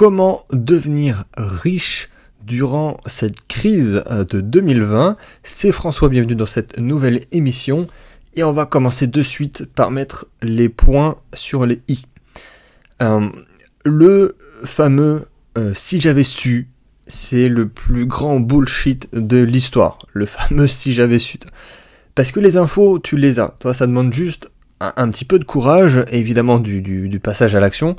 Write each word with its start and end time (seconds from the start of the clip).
comment 0.00 0.46
devenir 0.50 1.24
riche 1.36 2.08
durant 2.42 2.96
cette 3.04 3.46
crise 3.48 4.02
euh, 4.10 4.24
de 4.24 4.40
2020. 4.40 5.18
C'est 5.42 5.72
François, 5.72 6.08
bienvenue 6.08 6.36
dans 6.36 6.46
cette 6.46 6.78
nouvelle 6.78 7.20
émission. 7.32 7.86
Et 8.34 8.42
on 8.42 8.54
va 8.54 8.64
commencer 8.64 9.06
de 9.06 9.22
suite 9.22 9.66
par 9.66 9.90
mettre 9.90 10.26
les 10.40 10.70
points 10.70 11.18
sur 11.34 11.66
les 11.66 11.82
i. 11.88 12.06
Euh, 13.02 13.28
le 13.84 14.38
fameux 14.64 15.26
euh, 15.58 15.74
si 15.74 16.00
j'avais 16.00 16.24
su, 16.24 16.70
c'est 17.06 17.50
le 17.50 17.68
plus 17.68 18.06
grand 18.06 18.40
bullshit 18.40 19.06
de 19.12 19.42
l'histoire. 19.42 19.98
Le 20.14 20.24
fameux 20.24 20.66
si 20.66 20.94
j'avais 20.94 21.18
su. 21.18 21.38
Parce 22.14 22.32
que 22.32 22.40
les 22.40 22.56
infos, 22.56 23.00
tu 23.00 23.18
les 23.18 23.38
as. 23.38 23.54
Toi, 23.58 23.74
ça 23.74 23.86
demande 23.86 24.14
juste 24.14 24.48
un, 24.80 25.10
petit 25.10 25.24
peu 25.24 25.38
de 25.38 25.44
courage, 25.44 26.04
évidemment 26.10 26.58
du, 26.58 27.20
passage 27.22 27.54
à 27.54 27.60
l'action. 27.60 27.96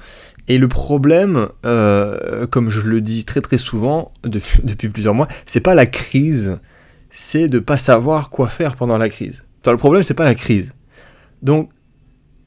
Et 0.47 0.57
le 0.57 0.67
problème, 0.67 1.49
euh, 1.65 2.47
comme 2.47 2.69
je 2.69 2.81
le 2.81 3.01
dis 3.01 3.23
très 3.23 3.41
très 3.41 3.57
souvent 3.57 4.11
depuis, 4.23 4.89
plusieurs 4.89 5.13
mois, 5.13 5.27
c'est 5.45 5.59
pas 5.59 5.75
la 5.75 5.85
crise, 5.85 6.59
c'est 7.09 7.47
de 7.47 7.59
pas 7.59 7.77
savoir 7.77 8.29
quoi 8.29 8.49
faire 8.49 8.75
pendant 8.75 8.97
la 8.97 9.09
crise. 9.09 9.43
Toi, 9.63 9.73
le 9.73 9.77
problème, 9.77 10.03
c'est 10.03 10.15
pas 10.15 10.23
la 10.23 10.35
crise. 10.35 10.73
Donc, 11.43 11.69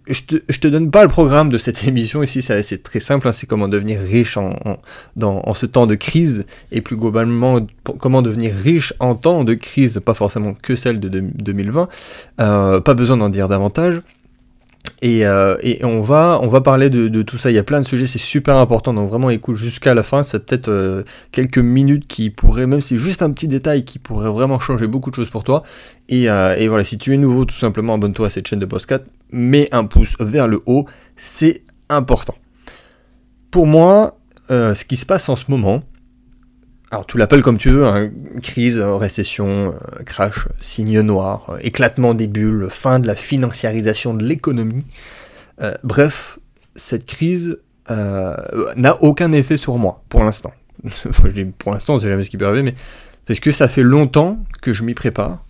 je 0.06 0.20
te, 0.22 0.36
te 0.36 0.68
donne 0.68 0.90
pas 0.90 1.02
le 1.02 1.08
programme 1.08 1.48
de 1.48 1.58
cette 1.58 1.84
émission 1.88 2.22
ici, 2.22 2.42
c'est 2.42 2.82
très 2.82 3.00
simple, 3.00 3.28
hein, 3.28 3.32
c'est 3.32 3.46
comment 3.46 3.68
devenir 3.68 4.00
riche 4.00 4.36
en, 4.36 4.56
dans, 5.16 5.54
ce 5.54 5.66
temps 5.66 5.86
de 5.86 5.94
crise, 5.94 6.46
et 6.72 6.80
plus 6.80 6.96
globalement, 6.96 7.66
comment 7.98 8.22
devenir 8.22 8.54
riche 8.54 8.92
en 8.98 9.14
temps 9.14 9.44
de 9.44 9.54
crise, 9.54 10.00
pas 10.04 10.14
forcément 10.14 10.54
que 10.54 10.76
celle 10.76 11.00
de 11.00 11.08
2020, 11.08 11.88
euh, 12.40 12.80
pas 12.80 12.94
besoin 12.94 13.16
d'en 13.16 13.28
dire 13.28 13.48
davantage. 13.48 14.02
Euh, 15.04 15.56
et, 15.62 15.84
on, 15.84 16.00
va, 16.00 16.38
on 16.42 16.46
va 16.46 16.60
parler 16.60 16.88
de, 16.90 17.22
tout 17.22 17.36
ça. 17.36 17.50
Il 17.50 17.54
y 17.54 17.58
a 17.58 17.62
plein 17.64 17.80
de 17.80 17.86
sujets, 17.86 18.06
c'est 18.06 18.18
super 18.18 18.56
important. 18.56 18.94
Donc 18.94 19.10
vraiment 19.10 19.30
écoute 19.30 19.56
jusqu'à 19.56 19.94
la 19.94 20.02
fin. 20.02 20.22
C'est 20.22 20.44
peut-être 20.44 20.68
euh, 20.68 21.04
quelques 21.32 21.58
minutes 21.58 22.06
qui 22.06 22.30
pourraient, 22.30 22.66
même 22.66 22.80
si 22.80 22.90
c'est 22.90 22.98
juste 22.98 23.22
un 23.22 23.30
petit 23.30 23.48
détail 23.48 23.84
qui 23.84 23.98
pourrait 23.98 24.30
vraiment 24.30 24.58
changer 24.58 24.86
beaucoup 24.86 25.10
de 25.10 25.16
choses 25.16 25.30
pour 25.30 25.44
toi. 25.44 25.62
Et, 26.08 26.30
euh, 26.30 26.56
voilà, 26.68 26.84
si 26.84 26.98
tu 26.98 27.12
es 27.12 27.16
nouveau, 27.16 27.44
tout 27.44 27.56
simplement 27.56 27.94
abonne-toi 27.94 28.26
à 28.26 28.30
cette 28.30 28.48
chaîne 28.48 28.60
de 28.60 28.66
Postcat. 28.66 29.00
Mets 29.30 29.68
un 29.72 29.84
pouce 29.84 30.16
vers 30.20 30.48
le 30.48 30.62
haut, 30.66 30.86
c'est 31.16 31.62
important. 31.88 32.34
Pour 33.50 33.66
moi, 33.66 34.18
ce 34.48 34.84
qui 34.84 34.96
se 34.96 35.06
passe 35.06 35.28
en 35.28 35.36
ce 35.36 35.44
moment, 35.48 35.82
alors 36.94 37.06
tu 37.06 37.18
l'appelles 37.18 37.42
comme 37.42 37.58
tu 37.58 37.70
veux, 37.70 37.84
hein, 37.86 38.08
crise, 38.40 38.78
récession, 38.78 39.72
euh, 39.72 40.02
crash, 40.04 40.46
signe 40.60 41.00
noir, 41.00 41.46
euh, 41.48 41.58
éclatement 41.60 42.14
des 42.14 42.28
bulles, 42.28 42.68
fin 42.70 43.00
de 43.00 43.08
la 43.08 43.16
financiarisation 43.16 44.14
de 44.14 44.24
l'économie. 44.24 44.84
Euh, 45.60 45.74
bref, 45.82 46.38
cette 46.76 47.04
crise 47.04 47.58
n'a 47.88 49.02
aucun 49.02 49.32
effet 49.32 49.56
sur 49.56 49.76
moi, 49.76 50.04
pour 50.08 50.22
l'instant. 50.22 50.52
pour 51.58 51.72
l'instant, 51.72 51.96
on 51.96 51.98
sait 51.98 52.08
jamais 52.08 52.22
ce 52.22 52.30
qui 52.30 52.36
peut 52.36 52.46
arriver, 52.46 52.62
mais 52.62 52.76
parce 53.26 53.40
que 53.40 53.50
ça 53.50 53.66
fait 53.66 53.82
longtemps 53.82 54.38
que 54.62 54.72
je 54.72 54.84
m'y 54.84 54.94
prépare 54.94 55.44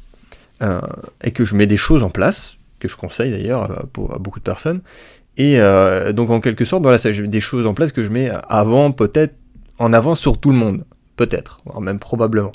et 1.22 1.30
que 1.30 1.44
je 1.44 1.54
mets 1.54 1.66
des 1.66 1.76
choses 1.76 2.02
en 2.02 2.10
place, 2.10 2.56
que 2.80 2.88
je 2.88 2.96
conseille 2.96 3.30
d'ailleurs 3.30 3.70
à 3.70 4.18
beaucoup 4.18 4.38
de 4.38 4.44
personnes. 4.44 4.80
Et 5.36 5.60
donc 6.12 6.30
en 6.30 6.40
quelque 6.40 6.64
sorte, 6.64 6.82
voilà, 6.82 6.98
j'ai 6.98 7.28
des 7.28 7.40
choses 7.40 7.66
en 7.66 7.74
place 7.74 7.92
que 7.92 8.02
je 8.02 8.08
mets 8.08 8.30
avant, 8.48 8.90
peut-être 8.90 9.34
en 9.78 9.92
avance 9.92 10.18
sur 10.18 10.38
tout 10.38 10.50
le 10.50 10.56
monde. 10.56 10.84
Peut-être, 11.16 11.60
voire 11.64 11.80
même 11.80 11.98
probablement. 11.98 12.52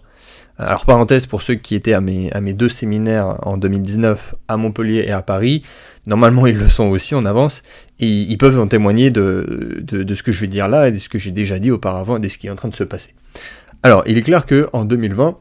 Alors 0.58 0.86
parenthèse 0.86 1.26
pour 1.26 1.42
ceux 1.42 1.56
qui 1.56 1.74
étaient 1.76 1.94
à 1.94 2.02
mes, 2.02 2.54
deux 2.54 2.68
séminaires 2.68 3.38
en 3.44 3.58
2019 3.58 4.36
à 4.50 4.58
Montpellier 4.58 5.06
et 5.08 5.12
à 5.12 5.22
Paris, 5.22 5.64
normalement 6.06 6.46
ils 6.48 6.58
le 6.58 6.68
sont 6.68 6.88
aussi 6.88 7.16
en 7.16 7.26
avance, 7.26 7.64
et 8.00 8.08
ils 8.08 8.38
peuvent 8.38 8.60
en 8.60 8.68
témoigner 8.68 9.10
de, 9.10 9.86
ce 9.90 10.24
que 10.24 10.34
je 10.34 10.42
vais 10.42 10.48
dire 10.48 10.68
là 10.68 10.90
et 10.90 10.92
de 10.92 10.98
ce 10.98 11.08
que 11.08 11.18
j'ai 11.18 11.32
déjà 11.32 11.60
dit 11.60 11.72
auparavant 11.72 12.18
et 12.18 12.20
de 12.20 12.28
ce 12.28 12.38
qui 12.38 12.48
est 12.48 12.50
en 12.50 12.56
train 12.56 12.68
de 12.68 12.76
se 12.76 12.84
passer. 12.84 13.16
Alors 13.84 14.04
il 14.06 14.18
est 14.18 14.22
clair 14.22 14.46
que 14.46 14.68
en 14.74 14.84
2020, 14.84 15.38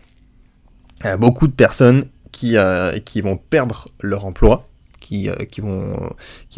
il 1.00 1.06
y 1.06 1.10
a 1.10 1.16
beaucoup 1.16 1.48
de 1.48 1.52
personnes 1.52 2.04
qui, 2.30 2.56
euh, 2.56 3.00
qui 3.00 3.20
vont 3.20 3.36
perdre 3.36 3.88
leur 4.00 4.24
emploi, 4.24 4.68
qui, 5.00 5.28
euh, 5.28 5.34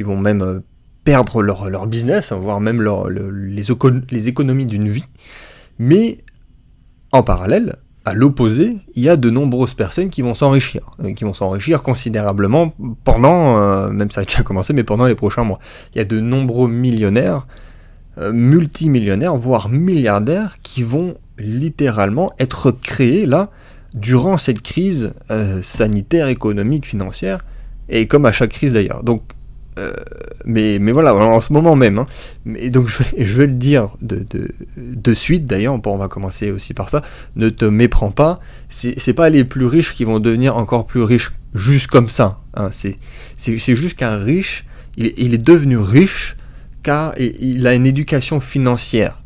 vont, 0.05 0.17
même 0.19 0.43
euh, 0.43 0.61
perdre 1.05 1.43
leur, 1.43 1.87
business, 1.87 2.33
voire 2.33 2.61
même 2.61 2.83
leur, 2.83 3.09
les, 3.09 3.63
les 4.11 4.29
économies 4.29 4.67
d'une 4.67 4.89
vie. 4.89 5.07
Mais 5.79 6.19
en 7.13 7.23
parallèle, 7.23 7.77
à 8.05 8.15
l'opposé, 8.15 8.79
il 8.95 9.03
y 9.03 9.09
a 9.09 9.17
de 9.17 9.31
nombreuses 9.31 9.75
personnes 9.75 10.09
qui 10.09 10.23
vont 10.23 10.35
s'enrichir, 10.35 10.91
euh, 11.05 11.13
qui 11.13 11.25
vont 11.25 11.35
s'enrichir 11.35 11.83
considérablement 11.83 12.73
pendant, 13.05 13.59
euh, 13.59 13.91
même 13.91 14.11
ça 14.11 14.23
a 14.23 14.25
déjà 14.25 14.43
commencé, 14.43 14.73
mais 14.73 14.85
pendant 14.85 15.05
les 15.05 15.15
prochains 15.15 15.45
mois. 15.45 15.59
Il 15.95 15.99
y 15.99 16.01
a 16.01 16.05
de 16.05 16.19
nombreux 16.19 16.69
millionnaires, 16.69 17.47
euh, 18.19 18.33
multimillionnaires, 18.33 19.37
voire 19.37 19.69
milliardaires, 19.69 20.57
qui 20.63 20.83
vont 20.83 21.17
littéralement 21.39 22.31
être 22.39 22.71
créés 22.71 23.27
là, 23.27 23.51
durant 23.95 24.39
cette 24.39 24.63
crise 24.63 25.15
sanitaire, 25.63 26.29
économique, 26.29 26.87
financière, 26.87 27.41
et 27.89 28.07
comme 28.07 28.25
à 28.25 28.31
chaque 28.31 28.51
crise 28.51 28.75
d'ailleurs. 28.75 29.03
Euh, 29.81 29.93
mais, 30.45 30.79
mais 30.79 30.93
voilà, 30.93 31.15
en 31.15 31.41
ce 31.41 31.53
moment 31.53 31.77
même. 31.77 31.99
Hein. 31.99 32.07
Donc 32.69 32.89
je 32.89 33.35
vais, 33.35 33.47
le 33.47 33.53
dire 33.53 33.89
de, 34.03 34.25
de, 34.77 35.15
suite 35.15 35.47
d'ailleurs, 35.47 35.81
on 35.85 35.97
va 35.97 36.09
commencer 36.09 36.51
aussi 36.51 36.75
par 36.75 36.91
ça. 36.91 37.03
Ne 37.37 37.49
te 37.49 37.65
méprends 37.65 38.11
pas, 38.11 38.37
c'est 38.69 39.15
pas 39.15 39.31
les 39.31 39.45
plus 39.45 39.67
riches 39.67 39.95
qui 39.95 40.05
vont 40.05 40.21
devenir 40.21 40.57
encore 40.57 40.87
plus 40.87 41.03
riches 41.03 41.33
juste 41.55 41.87
comme 41.87 42.09
ça. 42.09 42.41
Hein. 42.55 42.71
C'est 42.73 43.77
juste 43.77 43.97
qu'un 43.97 44.17
riche, 44.17 44.67
il, 44.97 45.35
est 45.35 45.39
devenu 45.39 45.79
riche 45.79 46.37
car 46.83 47.15
il, 47.19 47.67
a 47.67 47.75
une 47.75 47.87
éducation 47.87 48.41
financière. 48.41 49.23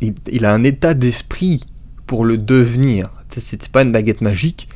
Il, 0.00 0.14
il 0.30 0.44
a 0.44 0.52
un 0.52 0.64
état 0.64 0.94
d'esprit 0.94 1.64
pour 2.06 2.24
le 2.24 2.38
devenir. 2.38 3.10
C'est 3.28 3.68
pas 3.68 3.82
une 3.82 3.92
baguette 3.92 4.22
magique, 4.22 4.68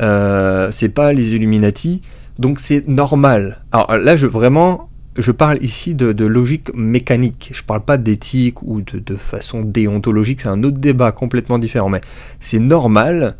euh, 0.00 0.70
c'est 0.72 0.88
pas 0.88 1.12
les 1.12 1.34
Illuminati 1.34 2.02
donc 2.38 2.60
c'est 2.60 2.86
normal. 2.86 3.64
Alors 3.72 3.96
là, 3.96 4.16
je 4.16 4.26
vraiment, 4.26 4.88
je 5.16 5.32
parle 5.32 5.58
ici 5.62 5.94
de, 5.94 6.24
logique 6.24 6.72
mécanique. 6.74 7.50
Je 7.52 7.62
parle 7.62 7.84
pas 7.84 7.98
d'éthique 7.98 8.62
ou 8.62 8.80
de, 8.80 9.16
façon 9.16 9.62
déontologique. 9.62 10.40
C'est 10.40 10.48
un 10.48 10.62
autre 10.62 10.78
débat 10.78 11.12
complètement 11.12 11.58
différent. 11.58 11.88
Mais 11.88 12.00
c'est 12.38 12.60
normal 12.60 13.36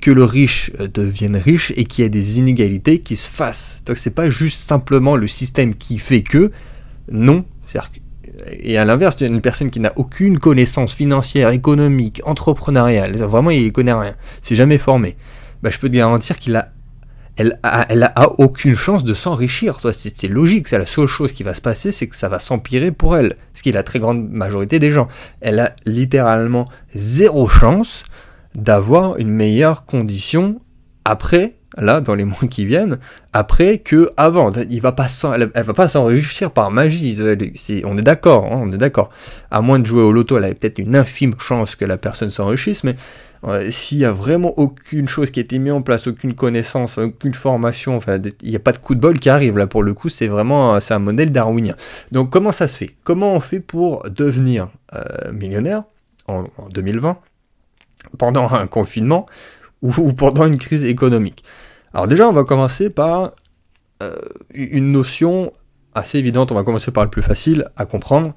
que 0.00 0.10
le 0.10 0.24
riche 0.24 0.72
euh, 0.80 0.88
devienne 0.88 1.36
riche 1.36 1.74
et 1.76 1.84
qu'il 1.84 2.02
y 2.02 2.06
ait 2.06 2.10
des 2.10 2.38
inégalités 2.38 3.00
qui 3.00 3.16
se 3.16 3.28
fassent. 3.28 3.82
Donc 3.84 3.98
c'est 3.98 4.14
pas 4.14 4.30
juste 4.30 4.58
simplement 4.58 5.16
le 5.16 5.28
système 5.28 5.74
qui 5.74 5.98
fait 5.98 6.22
que. 6.22 6.50
Non. 7.12 7.44
Et 8.50 8.78
à 8.78 8.86
l'inverse, 8.86 9.20
une 9.20 9.42
personne 9.42 9.70
qui 9.70 9.80
n'a 9.80 9.92
aucune 9.96 10.38
connaissance 10.38 10.94
financière, 10.94 11.50
économique, 11.50 12.22
entrepreneuriale, 12.24 13.16
vraiment 13.18 13.50
il 13.50 13.70
connaît 13.70 13.92
rien, 13.92 14.14
c'est 14.40 14.56
jamais 14.56 14.78
formé, 14.78 15.16
bah, 15.62 15.68
je 15.70 15.78
peux 15.78 15.88
te 15.90 15.94
garantir 15.94 16.38
qu'il 16.38 16.56
a 16.56 16.72
elle 17.40 18.12
a, 18.14 18.28
aucune 18.38 18.74
chance 18.74 19.04
de 19.04 19.14
s'enrichir. 19.14 19.80
C'est 19.92 20.28
logique, 20.28 20.68
c'est 20.68 20.78
la 20.78 20.86
seule 20.86 21.06
chose 21.06 21.32
qui 21.32 21.42
va 21.42 21.54
se 21.54 21.60
passer, 21.60 21.92
c'est 21.92 22.06
que 22.06 22.16
ça 22.16 22.28
va 22.28 22.38
s'empirer 22.38 22.92
pour 22.92 23.16
elle, 23.16 23.36
ce 23.54 23.62
qui 23.62 23.70
est 23.70 23.72
la 23.72 23.82
très 23.82 23.98
grande 23.98 24.28
majorité 24.28 24.78
des 24.78 24.90
gens. 24.90 25.08
Elle 25.40 25.58
a 25.58 25.74
littéralement 25.86 26.66
zéro 26.94 27.48
chance 27.48 28.02
d'avoir 28.54 29.16
une 29.18 29.30
meilleure 29.30 29.86
condition 29.86 30.60
après, 31.04 31.54
là, 31.78 32.00
dans 32.00 32.14
les 32.14 32.24
mois 32.26 32.46
qui 32.50 32.66
viennent, 32.66 32.98
après 33.32 33.78
que 33.78 34.12
avant. 34.18 34.52
Il 34.68 34.82
va 34.82 34.92
pas 34.92 35.06
elle, 35.34 35.50
va 35.54 35.72
pas 35.72 35.88
s'enrichir 35.88 36.50
par 36.50 36.70
magie. 36.70 37.16
on 37.84 37.96
est 37.96 38.02
d'accord, 38.02 38.46
hein, 38.52 38.60
on 38.62 38.72
est 38.72 38.78
d'accord. 38.78 39.10
À 39.50 39.62
moins 39.62 39.78
de 39.78 39.86
jouer 39.86 40.02
au 40.02 40.12
loto, 40.12 40.36
elle 40.36 40.44
a 40.44 40.54
peut-être 40.54 40.78
une 40.78 40.94
infime 40.94 41.34
chance 41.38 41.74
que 41.74 41.86
la 41.86 41.96
personne 41.96 42.30
s'enrichisse, 42.30 42.84
mais 42.84 42.96
s'il 43.70 43.98
n'y 43.98 44.04
a 44.04 44.12
vraiment 44.12 44.58
aucune 44.58 45.08
chose 45.08 45.30
qui 45.30 45.40
a 45.40 45.42
été 45.42 45.58
mise 45.58 45.72
en 45.72 45.82
place, 45.82 46.06
aucune 46.06 46.34
connaissance, 46.34 46.98
aucune 46.98 47.32
formation, 47.32 47.96
enfin, 47.96 48.18
il 48.42 48.50
n'y 48.50 48.56
a 48.56 48.60
pas 48.60 48.72
de 48.72 48.78
coup 48.78 48.94
de 48.94 49.00
bol 49.00 49.18
qui 49.18 49.30
arrive 49.30 49.56
là 49.56 49.66
pour 49.66 49.82
le 49.82 49.94
coup, 49.94 50.10
c'est 50.10 50.26
vraiment 50.26 50.78
c'est 50.80 50.92
un 50.92 50.98
modèle 50.98 51.32
darwinien. 51.32 51.74
Donc 52.12 52.30
comment 52.30 52.52
ça 52.52 52.68
se 52.68 52.76
fait? 52.76 52.94
Comment 53.02 53.34
on 53.34 53.40
fait 53.40 53.60
pour 53.60 54.08
devenir 54.10 54.68
euh, 54.94 55.32
millionnaire 55.32 55.84
en, 56.26 56.44
2020 56.70 57.16
pendant 58.18 58.50
un 58.50 58.66
confinement 58.66 59.26
ou, 59.82 60.12
pendant 60.12 60.46
une 60.46 60.58
crise 60.58 60.84
économique? 60.84 61.42
Alors 61.94 62.08
déjà, 62.08 62.28
on 62.28 62.32
va 62.32 62.44
commencer 62.44 62.90
par 62.90 63.32
euh, 64.02 64.16
une 64.52 64.92
notion 64.92 65.52
assez 65.94 66.18
évidente, 66.18 66.52
on 66.52 66.54
va 66.54 66.62
commencer 66.62 66.90
par 66.90 67.04
le 67.04 67.10
plus 67.10 67.22
facile 67.22 67.66
à 67.76 67.86
comprendre. 67.86 68.34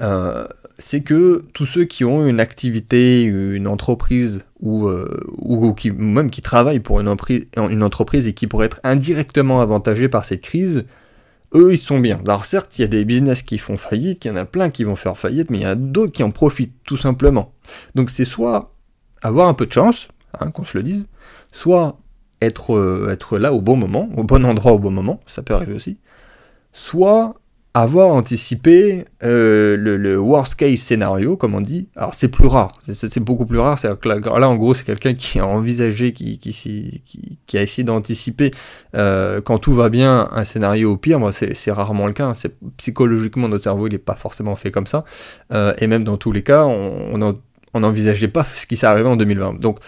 Euh, 0.00 0.46
c'est 0.78 1.02
que 1.02 1.44
tous 1.52 1.66
ceux 1.66 1.84
qui 1.84 2.04
ont 2.04 2.26
une 2.26 2.40
activité, 2.40 3.22
une 3.22 3.68
entreprise 3.68 4.44
ou, 4.60 4.86
euh, 4.86 5.20
ou 5.36 5.74
qui, 5.74 5.90
même 5.90 6.30
qui 6.30 6.40
travaillent 6.40 6.80
pour 6.80 7.00
une, 7.00 7.08
entreprise 7.08 8.26
et 8.26 8.32
qui 8.32 8.46
pourraient 8.46 8.66
être 8.66 8.80
indirectement 8.82 9.60
avantagés 9.60 10.08
par 10.08 10.24
cette 10.24 10.40
crise, 10.40 10.86
eux 11.54 11.72
ils 11.72 11.78
sont 11.78 12.00
bien. 12.00 12.20
Alors 12.26 12.46
certes, 12.46 12.78
il 12.78 12.82
y 12.82 12.84
a 12.84 12.88
des 12.88 13.04
business 13.04 13.42
qui 13.42 13.58
font 13.58 13.76
faillite, 13.76 14.24
il 14.24 14.28
y 14.28 14.30
en 14.30 14.36
a 14.36 14.46
plein 14.46 14.70
qui 14.70 14.84
vont 14.84 14.96
faire 14.96 15.18
faillite, 15.18 15.50
mais 15.50 15.58
il 15.58 15.62
y 15.62 15.66
a 15.66 15.74
d'autres 15.74 16.12
qui 16.12 16.22
en 16.22 16.30
profitent 16.30 16.76
tout 16.84 16.96
simplement. 16.96 17.52
Donc 17.94 18.08
c'est 18.08 18.24
soit 18.24 18.72
avoir 19.22 19.48
un 19.48 19.54
peu 19.54 19.66
de 19.66 19.72
chance, 19.72 20.08
hein, 20.38 20.50
qu'on 20.50 20.64
se 20.64 20.78
le 20.78 20.82
dise, 20.82 21.06
soit 21.52 21.98
être, 22.40 22.74
euh, 22.74 23.10
être 23.10 23.38
là 23.38 23.52
au 23.52 23.60
bon 23.60 23.76
moment, 23.76 24.08
au 24.16 24.24
bon 24.24 24.46
endroit 24.46 24.72
au 24.72 24.78
bon 24.78 24.90
moment, 24.90 25.20
ça 25.26 25.42
peut 25.42 25.54
arriver 25.54 25.74
aussi, 25.74 25.98
soit 26.72 27.39
avoir 27.72 28.08
anticipé 28.08 29.04
euh, 29.22 29.76
le, 29.76 30.18
worst 30.18 30.56
case 30.56 30.80
scénario, 30.80 31.36
comme 31.36 31.54
on 31.54 31.60
dit. 31.60 31.88
Alors 31.94 32.14
c'est 32.14 32.28
plus 32.28 32.48
rare, 32.48 32.72
c'est 32.92 33.20
beaucoup 33.20 33.46
plus 33.46 33.58
rare. 33.58 33.78
C'est 33.78 33.88
là, 34.04 34.48
en 34.48 34.56
gros, 34.56 34.74
c'est 34.74 34.84
quelqu'un 34.84 35.14
qui 35.14 35.38
a 35.38 35.46
envisagé, 35.46 36.12
qui, 36.12 36.38
qui, 36.38 37.58
a 37.58 37.62
essayé 37.62 37.84
d'anticiper 37.84 38.50
euh, 38.96 39.40
quand 39.40 39.58
tout 39.58 39.72
va 39.72 39.88
bien 39.88 40.28
un 40.32 40.44
scénario 40.44 40.92
au 40.92 40.96
pire. 40.96 41.20
Moi, 41.20 41.32
c'est 41.32 41.70
rarement 41.70 42.06
le 42.06 42.12
cas. 42.12 42.26
Hein. 42.26 42.50
Psychologiquement, 42.76 43.48
notre 43.48 43.62
cerveau, 43.62 43.86
il 43.86 43.92
n'est 43.92 43.98
pas 43.98 44.16
forcément 44.16 44.56
fait 44.56 44.72
comme 44.72 44.86
ça. 44.86 45.04
Euh, 45.52 45.72
et 45.78 45.86
même 45.86 46.02
dans 46.02 46.16
tous 46.16 46.32
les 46.32 46.42
cas, 46.42 46.64
on 46.64 47.34
n'envisageait 47.74 48.28
pas 48.28 48.44
ce 48.44 48.66
qui 48.66 48.76
s'est 48.76 48.86
arrivé 48.86 49.08
en 49.08 49.16
2020. 49.16 49.60
Donc 49.60 49.78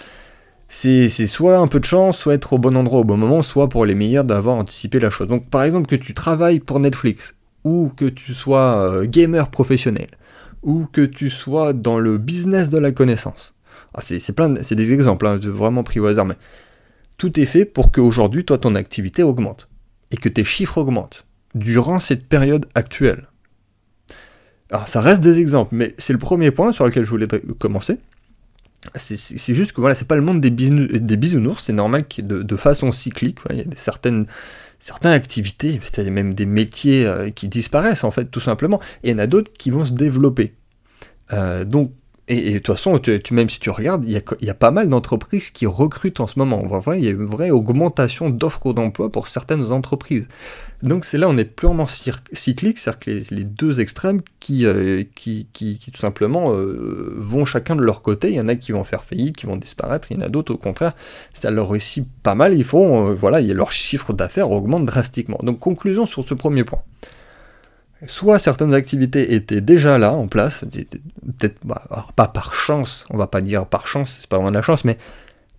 c'est 0.69 1.08
soit 1.08 1.58
un 1.58 1.67
peu 1.67 1.81
de 1.81 1.84
chance, 1.84 2.17
soit 2.17 2.34
être 2.34 2.52
au 2.52 2.58
bon 2.58 2.76
endroit 2.76 3.00
au 3.00 3.05
bon 3.05 3.17
moment, 3.17 3.43
soit 3.43 3.69
pour 3.69 3.84
les 3.84 3.94
meilleurs 3.96 4.25
d'avoir 4.25 4.56
anticipé 4.56 5.00
la 5.00 5.11
chose. 5.11 5.26
Donc 5.26 5.50
par 5.50 5.64
exemple 5.64 5.88
que 5.88 5.96
tu 5.96 6.14
travailles 6.14 6.61
pour 6.61 6.79
Netflix 6.79 7.34
ou 7.64 7.91
que 7.97 8.06
tu 8.06 8.35
sois 8.35 8.76
euh, 8.76 9.06
gamer 9.06 9.50
professionnel, 9.50 10.09
ou 10.62 10.87
que 10.93 11.03
tu 11.03 11.31
sois 11.31 11.73
dans 11.73 11.99
le 11.99 12.19
business 12.19 12.70
de 12.70 12.79
la 12.79 12.93
connaissance. 12.93 13.55
Ah, 13.94 14.00
c'est 14.00 14.32
plein, 14.32 14.55
c'est 14.62 14.75
des 14.75 14.93
exemples, 14.93 15.26
hein, 15.26 15.38
vraiment 15.43 15.85
pris 15.85 16.00
au 16.00 16.06
hasard, 16.06 16.25
mais 16.25 16.37
tout 17.19 17.38
est 17.38 17.47
fait 17.47 17.64
pour 17.64 17.93
qu'aujourd'hui, 17.93 18.44
toi, 18.44 18.59
ton 18.59 18.75
activité 18.75 19.23
augmente 19.23 19.69
et 20.11 20.17
que 20.17 20.29
tes 20.29 20.44
chiffres 20.44 20.79
augmentent 20.79 21.25
durant 21.55 22.00
cette 22.00 22.26
période 22.26 22.67
actuelle. 22.75 23.29
Alors, 24.70 24.88
ça 24.88 25.03
reste 25.03 25.20
des 25.20 25.38
exemples, 25.38 25.75
mais 25.75 25.94
c'est 25.99 26.15
le 26.15 26.19
premier 26.19 26.50
point 26.50 26.73
sur 26.73 26.87
lequel 26.87 27.05
je 27.05 27.11
voulais 27.11 27.29
commencer. 27.58 27.99
C'est 28.97 29.55
juste 29.55 29.73
que 29.73 29.81
voilà, 29.81 29.94
c'est 29.94 30.08
pas 30.08 30.17
le 30.17 30.23
monde 30.23 30.41
des, 30.41 30.50
bisounours, 30.50 31.62
c'est 31.62 31.73
normal 31.73 32.06
qu'il 32.08 32.26
de, 32.26 32.43
de 32.43 32.56
façon 32.56 32.91
cyclique, 32.91 33.38
il 33.50 33.56
y 33.58 33.61
a 33.61 33.65
certaines 33.76 34.26
certaines 34.82 35.12
activités, 35.12 35.81
même 36.11 36.34
des 36.34 36.44
métiers 36.44 37.06
euh, 37.06 37.31
qui 37.31 37.46
disparaissent 37.49 38.02
en 38.02 38.11
fait 38.11 38.26
tout 38.26 38.40
simplement, 38.40 38.81
et 39.05 39.11
il 39.11 39.12
y 39.12 39.14
en 39.14 39.19
a 39.19 39.29
d'autres 39.29 39.52
qui 39.52 39.70
vont 39.70 39.84
se 39.84 39.93
développer. 39.93 40.55
Euh, 41.32 41.64
donc, 41.64 41.93
et, 42.29 42.55
de 42.55 42.59
toute 42.59 42.77
façon, 42.77 42.99
tu, 42.99 43.21
même 43.33 43.51
si 43.51 43.59
tu 43.59 43.71
regardes, 43.71 44.05
il 44.05 44.13
y 44.13 44.51
a, 44.51 44.55
pas 44.55 44.71
mal 44.71 44.89
d'entreprises 44.89 45.51
qui 45.51 45.67
recrutent 45.67 46.21
en 46.21 46.29
ce 46.29 46.39
moment. 46.39 46.63
Voit, 46.65 46.97
il 46.97 47.05
y 47.05 47.09
a 47.09 47.11
une 47.11 47.27
vraie 47.27 47.51
augmentation 47.51 48.31
d'offres 48.31 48.73
d'emploi 48.73 49.11
pour 49.11 49.27
certaines 49.27 49.73
entreprises. 49.73 50.29
Donc 50.83 51.05
c'est 51.05 51.17
là 51.17 51.29
on 51.29 51.37
est 51.37 51.45
purement 51.45 51.87
cyclique, 51.87 52.79
c'est-à-dire 52.79 52.99
que 52.99 53.35
les, 53.35 53.45
deux 53.45 53.81
extrêmes 53.81 54.21
qui, 54.41 54.67
euh, 54.67 55.05
qui, 55.15 55.47
qui, 55.53 55.79
tout 55.93 56.01
simplement 56.01 56.53
euh, 56.55 57.15
vont 57.17 57.45
chacun 57.45 57.77
de 57.77 57.83
leur 57.83 58.03
côté. 58.03 58.31
Il 58.31 58.35
y 58.35 58.41
en 58.41 58.49
a 58.49 58.57
qui 58.57 58.73
vont 58.73 58.83
faire 58.83 59.05
faillite, 59.05 59.37
qui 59.37 59.47
vont 59.47 59.57
disparaître, 59.57 60.11
il 60.11 60.17
y 60.17 60.21
en 60.21 60.27
a 60.27 60.29
d'autres 60.29 60.55
au 60.55 60.59
contraire, 60.59 60.95
ça 61.35 61.51
leur 61.51 61.71
réussit 61.71 62.07
pas 62.25 62.35
mal, 62.35 62.55
ils 62.55 62.65
font, 62.65 63.11
euh, 63.11 63.15
voilà, 63.15 63.41
leur 63.41 63.71
chiffre 63.71 64.13
d'affaires 64.13 64.51
augmente 64.51 64.85
drastiquement. 64.85 65.39
Donc 65.43 65.61
conclusion 65.61 66.05
sur 66.05 66.27
ce 66.27 66.35
premier 66.35 66.65
point. 66.65 66.83
Soit 68.07 68.39
certaines 68.39 68.75
activités 68.75 69.35
étaient 69.35 69.61
déjà 69.61 69.99
là, 69.99 70.13
en 70.13 70.27
place, 70.27 70.65
peut-être 70.71 71.59
bah, 71.65 71.83
pas 72.17 72.27
par 72.27 72.55
chance, 72.55 73.05
on 73.11 73.17
va 73.17 73.29
pas 73.29 73.41
dire 73.41 73.67
par 73.67 73.87
chance, 73.87 74.17
c'est 74.19 74.29
pas 74.29 74.37
vraiment 74.37 74.51
de 74.51 74.57
la 74.57 74.63
chance, 74.63 74.85
mais 74.85 74.99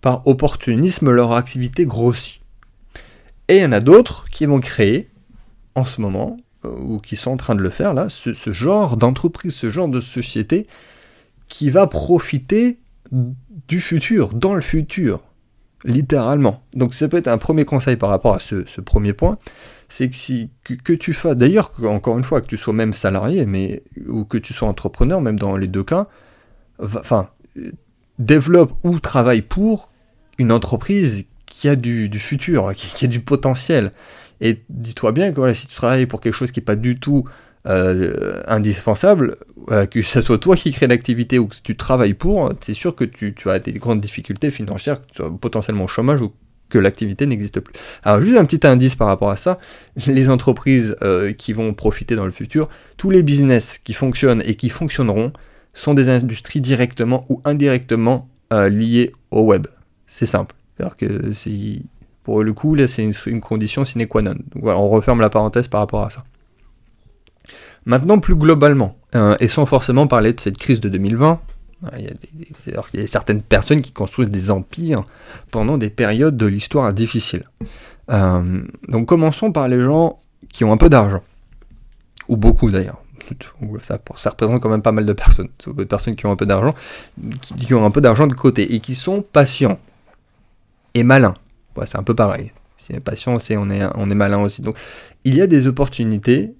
par 0.00 0.26
opportunisme, 0.26 1.10
leur 1.10 1.32
activité 1.32 1.86
grossit. 1.86 2.42
Et 3.48 3.58
il 3.58 3.62
y 3.62 3.64
en 3.64 3.72
a 3.72 3.80
d'autres 3.80 4.26
qui 4.30 4.46
vont 4.46 4.60
créer 4.60 5.08
en 5.74 5.84
ce 5.84 6.00
moment, 6.00 6.36
euh, 6.64 6.76
ou 6.78 6.98
qui 6.98 7.16
sont 7.16 7.32
en 7.32 7.36
train 7.36 7.54
de 7.54 7.62
le 7.62 7.70
faire 7.70 7.94
là, 7.94 8.08
ce, 8.08 8.52
genre 8.52 8.96
d'entreprise, 8.96 9.54
ce 9.54 9.70
genre 9.70 9.88
de 9.88 10.00
société 10.00 10.66
qui 11.48 11.70
va 11.70 11.86
profiter 11.86 12.78
du 13.68 13.80
futur, 13.80 14.34
dans 14.34 14.54
le 14.54 14.60
futur, 14.60 15.20
littéralement. 15.84 16.62
Donc 16.74 16.94
ça 16.94 17.08
peut 17.08 17.16
être 17.16 17.28
un 17.28 17.38
premier 17.38 17.64
conseil 17.64 17.96
par 17.96 18.10
rapport 18.10 18.34
à 18.34 18.40
ce, 18.40 18.80
premier 18.80 19.12
point, 19.12 19.38
c'est 19.94 20.08
que 20.08 20.16
si 20.16 20.50
que, 20.64 20.92
tu 20.92 21.12
fasses, 21.12 21.36
d'ailleurs 21.36 21.70
encore 21.84 22.18
une 22.18 22.24
fois 22.24 22.40
que 22.40 22.48
tu 22.48 22.56
sois 22.56 22.72
même 22.72 22.92
salarié, 22.92 23.46
mais 23.46 23.84
ou 24.08 24.24
que 24.24 24.38
tu 24.38 24.52
sois 24.52 24.66
entrepreneur, 24.66 25.20
même 25.20 25.38
dans 25.38 25.56
les 25.56 25.68
deux 25.68 25.84
cas, 25.84 26.08
enfin 26.82 27.28
développe 28.18 28.72
ou 28.82 28.98
travaille 28.98 29.42
pour 29.42 29.90
une 30.38 30.50
entreprise 30.50 31.26
qui 31.46 31.68
a 31.68 31.76
du, 31.76 32.10
futur, 32.18 32.74
qui, 32.74 33.04
a 33.04 33.08
du 33.08 33.20
potentiel. 33.20 33.92
Et 34.40 34.64
dis-toi 34.68 35.12
bien 35.12 35.30
que 35.30 35.36
voilà, 35.36 35.54
si 35.54 35.68
tu 35.68 35.76
travailles 35.76 36.06
pour 36.06 36.20
quelque 36.20 36.34
chose 36.34 36.50
qui 36.50 36.58
n'est 36.58 36.64
pas 36.64 36.74
du 36.74 36.98
tout 36.98 37.28
euh, 37.68 38.42
indispensable, 38.48 39.36
euh, 39.70 39.86
que 39.86 40.02
ce 40.02 40.20
soit 40.20 40.38
toi 40.38 40.56
qui 40.56 40.72
crée 40.72 40.88
l'activité 40.88 41.38
ou 41.38 41.46
que 41.46 41.54
tu 41.62 41.76
travailles 41.76 42.14
pour, 42.14 42.52
c'est 42.60 42.74
sûr 42.74 42.96
que 42.96 43.04
tu, 43.04 43.32
as 43.48 43.60
des 43.60 43.74
grandes 43.74 44.00
difficultés 44.00 44.50
financières, 44.50 45.00
potentiellement 45.40 45.84
au 45.84 45.88
chômage 45.88 46.20
ou 46.20 46.32
que 46.68 46.78
l'activité 46.78 47.26
n'existe 47.26 47.60
plus. 47.60 47.74
Alors 48.02 48.20
juste 48.20 48.36
un 48.36 48.44
petit 48.44 48.66
indice 48.66 48.96
par 48.96 49.08
rapport 49.08 49.30
à 49.30 49.36
ça, 49.36 49.58
les 50.06 50.28
entreprises 50.28 50.96
euh, 51.02 51.32
qui 51.32 51.52
vont 51.52 51.74
profiter 51.74 52.16
dans 52.16 52.24
le 52.24 52.30
futur, 52.30 52.68
tous 52.96 53.10
les 53.10 53.22
business 53.22 53.78
qui 53.78 53.92
fonctionnent 53.92 54.42
et 54.44 54.54
qui 54.54 54.68
fonctionneront 54.68 55.32
sont 55.72 55.94
des 55.94 56.08
industries 56.08 56.60
directement 56.60 57.26
ou 57.28 57.40
indirectement 57.44 58.28
liées 58.52 59.10
au 59.32 59.42
web. 59.42 59.66
C'est 60.06 60.26
simple. 60.26 60.54
cest 60.78 60.94
que 60.96 61.32
pour 62.24 62.42
le 62.42 62.52
coup, 62.54 62.74
là, 62.74 62.88
c'est 62.88 63.02
une, 63.02 63.40
condition 63.40 63.84
sine 63.84 64.06
qua 64.06 64.22
non. 64.22 64.34
On 64.62 64.88
referme 64.88 65.20
la 65.20 65.28
parenthèse 65.28 65.68
par 65.68 65.80
rapport 65.80 66.04
à 66.04 66.10
ça. 66.10 66.24
Maintenant, 67.84 68.18
plus 68.18 68.34
globalement, 68.34 68.96
euh, 69.14 69.36
et 69.40 69.48
sans 69.48 69.66
forcément 69.66 70.06
parler 70.06 70.32
de 70.32 70.40
cette 70.40 70.56
crise 70.56 70.80
de 70.80 70.88
2020, 70.88 71.38
il 71.98 72.72
y, 72.72 73.02
a 73.02 73.06
certaines 73.06 73.42
personnes 73.42 73.82
qui 73.82 73.92
construisent 73.92 74.30
des 74.30 74.50
empires 74.50 75.02
pendant 75.50 75.78
des 75.78 75.90
périodes 75.90 76.36
de 76.36 76.46
l'histoire 76.46 76.92
difficiles. 76.92 77.48
Euh, 78.10 78.62
donc 78.88 79.06
commençons 79.06 79.52
par 79.52 79.68
les 79.68 79.80
gens 79.80 80.20
qui 80.50 80.64
ont 80.64 80.72
un 80.72 80.76
peu 80.76 80.88
d'argent, 80.88 81.22
ou 82.28 82.36
beaucoup 82.36 82.70
d'ailleurs. 82.70 83.00
Ça, 83.82 84.30
représente 84.30 84.60
quand 84.60 84.68
même 84.68 84.82
pas 84.82 84.92
mal 84.92 85.06
de 85.06 85.12
personnes, 85.14 85.48
de 85.66 85.84
personnes 85.84 86.14
qui 86.14 86.26
ont 86.26 86.30
un 86.30 86.36
peu 86.36 86.44
d'argent, 86.44 86.74
qui 87.56 87.72
ont 87.72 87.86
un 87.86 87.90
peu 87.90 88.02
d'argent 88.02 88.26
de 88.26 88.34
côté 88.34 88.74
et 88.74 88.80
qui 88.80 88.94
sont 88.94 89.22
patients 89.22 89.78
et 90.92 91.02
malins 91.04 91.34
c'est 91.86 91.98
un 91.98 92.02
peu 92.02 92.14
pareil. 92.14 92.52
Si 92.78 92.92
patient, 93.00 93.38
c'est 93.38 93.56
on 93.56 93.70
est, 93.70 93.82
on 93.94 94.10
est 94.10 94.14
malin 94.14 94.40
aussi. 94.40 94.62
Donc, 94.62 94.76
il 95.24 95.34
y 95.34 95.42
a 95.42 95.46
des 95.46 95.66
opportunités. 95.66 96.54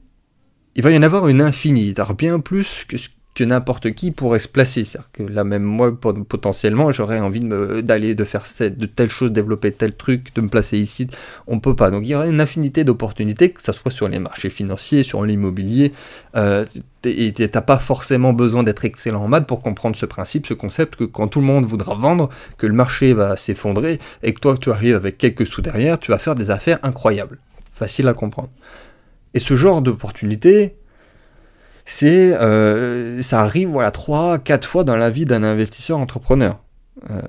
Il 0.74 0.82
va 0.82 0.90
y 0.90 0.98
en 0.98 1.02
avoir 1.02 1.28
une 1.28 1.40
infinie, 1.40 1.94
bien 2.18 2.40
plus 2.40 2.84
que 2.88 2.96
ce 2.98 3.08
que 3.34 3.42
n'importe 3.42 3.92
qui 3.92 4.12
pourrait 4.12 4.38
se 4.38 4.48
placer. 4.48 4.84
C'est-à-dire 4.84 5.10
que 5.12 5.22
là, 5.24 5.44
même 5.44 5.64
moi, 5.64 5.92
potentiellement, 5.98 6.92
j'aurais 6.92 7.18
envie 7.18 7.40
d'aller, 7.40 8.14
de, 8.14 8.24
faire 8.24 8.44
de 8.60 8.86
telle 8.86 9.10
chose, 9.10 9.32
développer 9.32 9.72
tel 9.72 9.94
truc, 9.94 10.34
de 10.34 10.40
me 10.40 10.48
placer 10.48 10.78
ici. 10.78 11.08
On 11.46 11.58
peut 11.58 11.74
pas. 11.74 11.90
Donc 11.90 12.02
il 12.04 12.10
y 12.10 12.14
aurait 12.14 12.30
une 12.30 12.40
infinité 12.40 12.84
d'opportunités, 12.84 13.50
que 13.50 13.62
ce 13.62 13.72
soit 13.72 13.90
sur 13.90 14.08
les 14.08 14.20
marchés 14.20 14.50
financiers, 14.50 15.02
sur 15.02 15.24
l'immobilier. 15.24 15.92
Euh, 16.36 16.64
et 17.04 17.32
t'as 17.32 17.60
pas 17.60 17.78
forcément 17.78 18.32
besoin 18.32 18.62
d'être 18.62 18.84
excellent 18.84 19.24
en 19.24 19.28
maths 19.28 19.46
pour 19.46 19.62
comprendre 19.62 19.96
ce 19.96 20.06
principe, 20.06 20.46
ce 20.46 20.54
concept 20.54 20.96
que 20.96 21.04
quand 21.04 21.28
tout 21.28 21.40
le 21.40 21.46
monde 21.46 21.64
voudra 21.64 21.94
vendre, 21.94 22.30
que 22.56 22.66
le 22.66 22.72
marché 22.72 23.12
va 23.12 23.36
s'effondrer 23.36 23.98
et 24.22 24.32
que 24.32 24.40
toi, 24.40 24.56
tu 24.56 24.70
arrives 24.70 24.96
avec 24.96 25.18
quelques 25.18 25.46
sous 25.46 25.60
derrière, 25.60 25.98
tu 25.98 26.12
vas 26.12 26.18
faire 26.18 26.34
des 26.34 26.50
affaires 26.50 26.78
incroyables. 26.82 27.38
Facile 27.74 28.08
à 28.08 28.14
comprendre. 28.14 28.50
Et 29.34 29.40
ce 29.40 29.56
genre 29.56 29.82
d'opportunité, 29.82 30.76
c'est 31.84 32.34
euh, 32.34 33.22
ça 33.22 33.40
arrive 33.40 33.68
voilà 33.68 33.90
trois 33.90 34.38
quatre 34.38 34.66
fois 34.66 34.84
dans 34.84 34.96
la 34.96 35.10
vie 35.10 35.24
d'un 35.24 35.42
investisseur 35.42 35.98
entrepreneur. 35.98 36.60
Euh, 37.10 37.20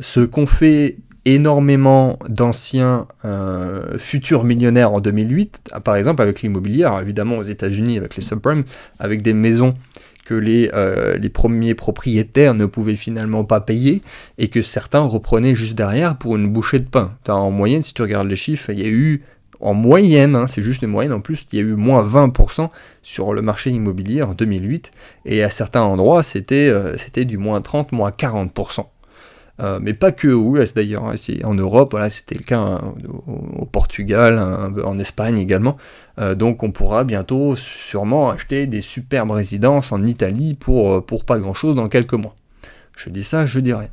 ce 0.00 0.20
qu'ont 0.20 0.46
fait 0.46 0.96
énormément 1.24 2.18
d'anciens 2.28 3.06
euh, 3.24 3.98
futurs 3.98 4.44
millionnaires 4.44 4.92
en 4.92 5.00
2008, 5.00 5.72
par 5.84 5.96
exemple 5.96 6.22
avec 6.22 6.42
l'immobilier, 6.42 6.88
évidemment 7.00 7.36
aux 7.36 7.42
États-Unis 7.42 7.98
avec 7.98 8.16
les 8.16 8.22
subprimes, 8.22 8.64
avec 8.98 9.22
des 9.22 9.34
maisons 9.34 9.74
que 10.24 10.34
les, 10.34 10.72
les 11.20 11.28
premiers 11.28 11.74
propriétaires 11.76 12.54
ne 12.54 12.66
pouvaient 12.66 12.96
finalement 12.96 13.44
pas 13.44 13.60
payer 13.60 14.02
et 14.38 14.48
que 14.48 14.60
certains 14.60 15.02
reprenaient 15.02 15.54
juste 15.54 15.76
derrière 15.76 16.16
pour 16.16 16.34
une 16.34 16.48
bouchée 16.48 16.80
de 16.80 16.88
pain. 16.88 17.12
En 17.28 17.52
moyenne, 17.52 17.84
si 17.84 17.94
tu 17.94 18.02
regardes 18.02 18.28
les 18.28 18.34
chiffres, 18.34 18.70
il 18.70 18.80
y 18.80 18.84
a 18.84 18.88
eu 18.88 19.22
en 19.60 19.74
moyenne, 19.74 20.34
hein, 20.34 20.46
c'est 20.46 20.62
juste 20.62 20.82
une 20.82 20.90
moyenne, 20.90 21.12
en 21.12 21.20
plus, 21.20 21.46
il 21.52 21.58
y 21.58 21.62
a 21.62 21.64
eu 21.64 21.74
moins 21.74 22.04
20% 22.04 22.70
sur 23.02 23.32
le 23.32 23.42
marché 23.42 23.70
immobilier 23.70 24.22
en 24.22 24.34
2008, 24.34 24.92
et 25.24 25.42
à 25.42 25.50
certains 25.50 25.82
endroits, 25.82 26.22
c'était 26.22 26.68
euh, 26.68 26.96
du 27.24 27.38
moins 27.38 27.60
30, 27.60 27.92
moins 27.92 28.10
40%. 28.10 28.86
Euh, 29.58 29.78
mais 29.80 29.94
pas 29.94 30.12
que 30.12 30.28
aux 30.28 30.56
US 30.56 30.74
d'ailleurs, 30.74 31.06
hein, 31.06 31.14
en 31.44 31.54
Europe, 31.54 31.92
voilà, 31.92 32.10
c'était 32.10 32.34
le 32.34 32.44
cas 32.44 32.58
hein, 32.58 32.94
au, 33.26 33.64
Portugal, 33.64 34.38
en 34.84 34.98
Espagne 34.98 35.38
également. 35.38 35.78
Euh, 36.18 36.34
donc 36.34 36.62
on 36.62 36.70
pourra 36.72 37.04
bientôt 37.04 37.56
sûrement 37.56 38.28
acheter 38.28 38.66
des 38.66 38.82
superbes 38.82 39.30
résidences 39.30 39.92
en 39.92 40.04
Italie 40.04 40.54
pour, 40.54 41.04
pour 41.06 41.24
pas 41.24 41.38
grand 41.38 41.54
chose 41.54 41.74
dans 41.74 41.88
quelques 41.88 42.12
mois. 42.12 42.34
Je 42.96 43.08
dis 43.08 43.24
ça, 43.24 43.46
je 43.46 43.60
dis 43.60 43.72
rien. 43.72 43.88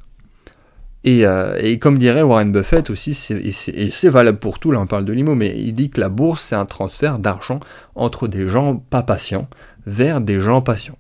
Euh, 1.06 1.58
et, 1.60 1.80
comme 1.80 1.98
dirait 1.98 2.22
Warren 2.22 2.52
Buffett 2.52 2.90
aussi, 2.90 3.12
et 3.32 3.52
c'est 3.52 4.10
valable 4.10 4.40
pour 4.40 4.60
tout, 4.60 4.72
là 4.72 4.80
on 4.80 4.88
parle 4.88 5.04
de 5.04 5.12
l'IMO, 5.12 5.36
mais 5.36 5.54
il 5.58 5.74
dit 5.74 5.90
que 5.90 6.00
la 6.00 6.08
bourse 6.08 6.44
c'est 6.44 6.56
un 6.56 6.66
transfert 6.66 7.20
d'argent 7.20 7.60
entre 7.96 8.30
des 8.30 8.48
gens 8.48 8.78
pas 8.78 9.04
patients 9.04 9.50
vers 9.86 10.22
des 10.22 10.40
gens 10.40 10.62
patients. 10.62 10.98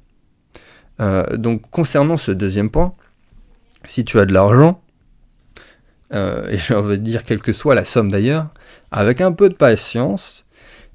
Euh, 0.99 1.37
donc 1.37 1.69
concernant 1.71 2.17
ce 2.17 2.31
deuxième 2.31 2.69
point, 2.69 2.93
si 3.85 4.03
tu 4.03 4.19
as 4.19 4.25
de 4.25 4.33
l'argent, 4.33 4.81
euh, 6.13 6.49
et 6.49 6.57
j'ai 6.57 6.75
envie 6.75 6.99
de 6.99 7.03
dire 7.03 7.23
quelle 7.23 7.39
que 7.39 7.53
soit 7.53 7.73
la 7.73 7.85
somme 7.85 8.11
d'ailleurs, 8.11 8.47
avec 8.91 9.21
un 9.21 9.31
peu 9.31 9.47
de 9.47 9.55
patience, 9.55 10.41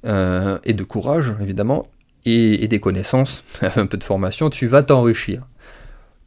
et 0.05 0.73
de 0.73 0.83
courage, 0.83 1.33
évidemment, 1.41 1.85
et, 2.25 2.69
des 2.69 2.79
connaissances, 2.79 3.43
un 3.75 3.85
peu 3.85 3.97
de 3.97 4.03
formation, 4.03 4.49
tu 4.49 4.67
vas 4.67 4.81
t'enrichir 4.81 5.48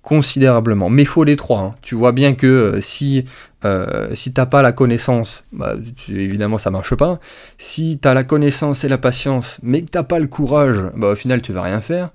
considérablement. 0.02 0.90
Mais 0.90 1.02
il 1.02 1.08
faut 1.08 1.24
les 1.24 1.36
trois. 1.36 1.60
Hein. 1.60 1.74
Tu 1.82 1.94
vois 1.94 2.12
bien 2.12 2.34
que 2.34 2.46
euh, 2.46 2.80
si, 2.80 3.24
euh, 3.64 4.14
si 4.14 4.32
t'as 4.32 4.46
pas 4.46 4.60
la 4.62 4.72
connaissance, 4.72 5.44
bah, 5.52 5.74
évidemment 6.08 6.58
ça 6.58 6.70
marche 6.70 6.94
pas. 6.94 7.14
Si 7.58 7.98
tu 8.02 8.08
as 8.08 8.14
la 8.14 8.24
connaissance 8.24 8.84
et 8.84 8.88
la 8.88 8.98
patience, 8.98 9.58
mais 9.62 9.82
que 9.82 9.90
t'as 9.90 10.02
pas 10.02 10.18
le 10.18 10.26
courage, 10.26 10.78
bah, 10.96 11.12
au 11.12 11.14
final 11.16 11.40
tu 11.40 11.52
vas 11.52 11.62
rien 11.62 11.80
faire. 11.80 12.10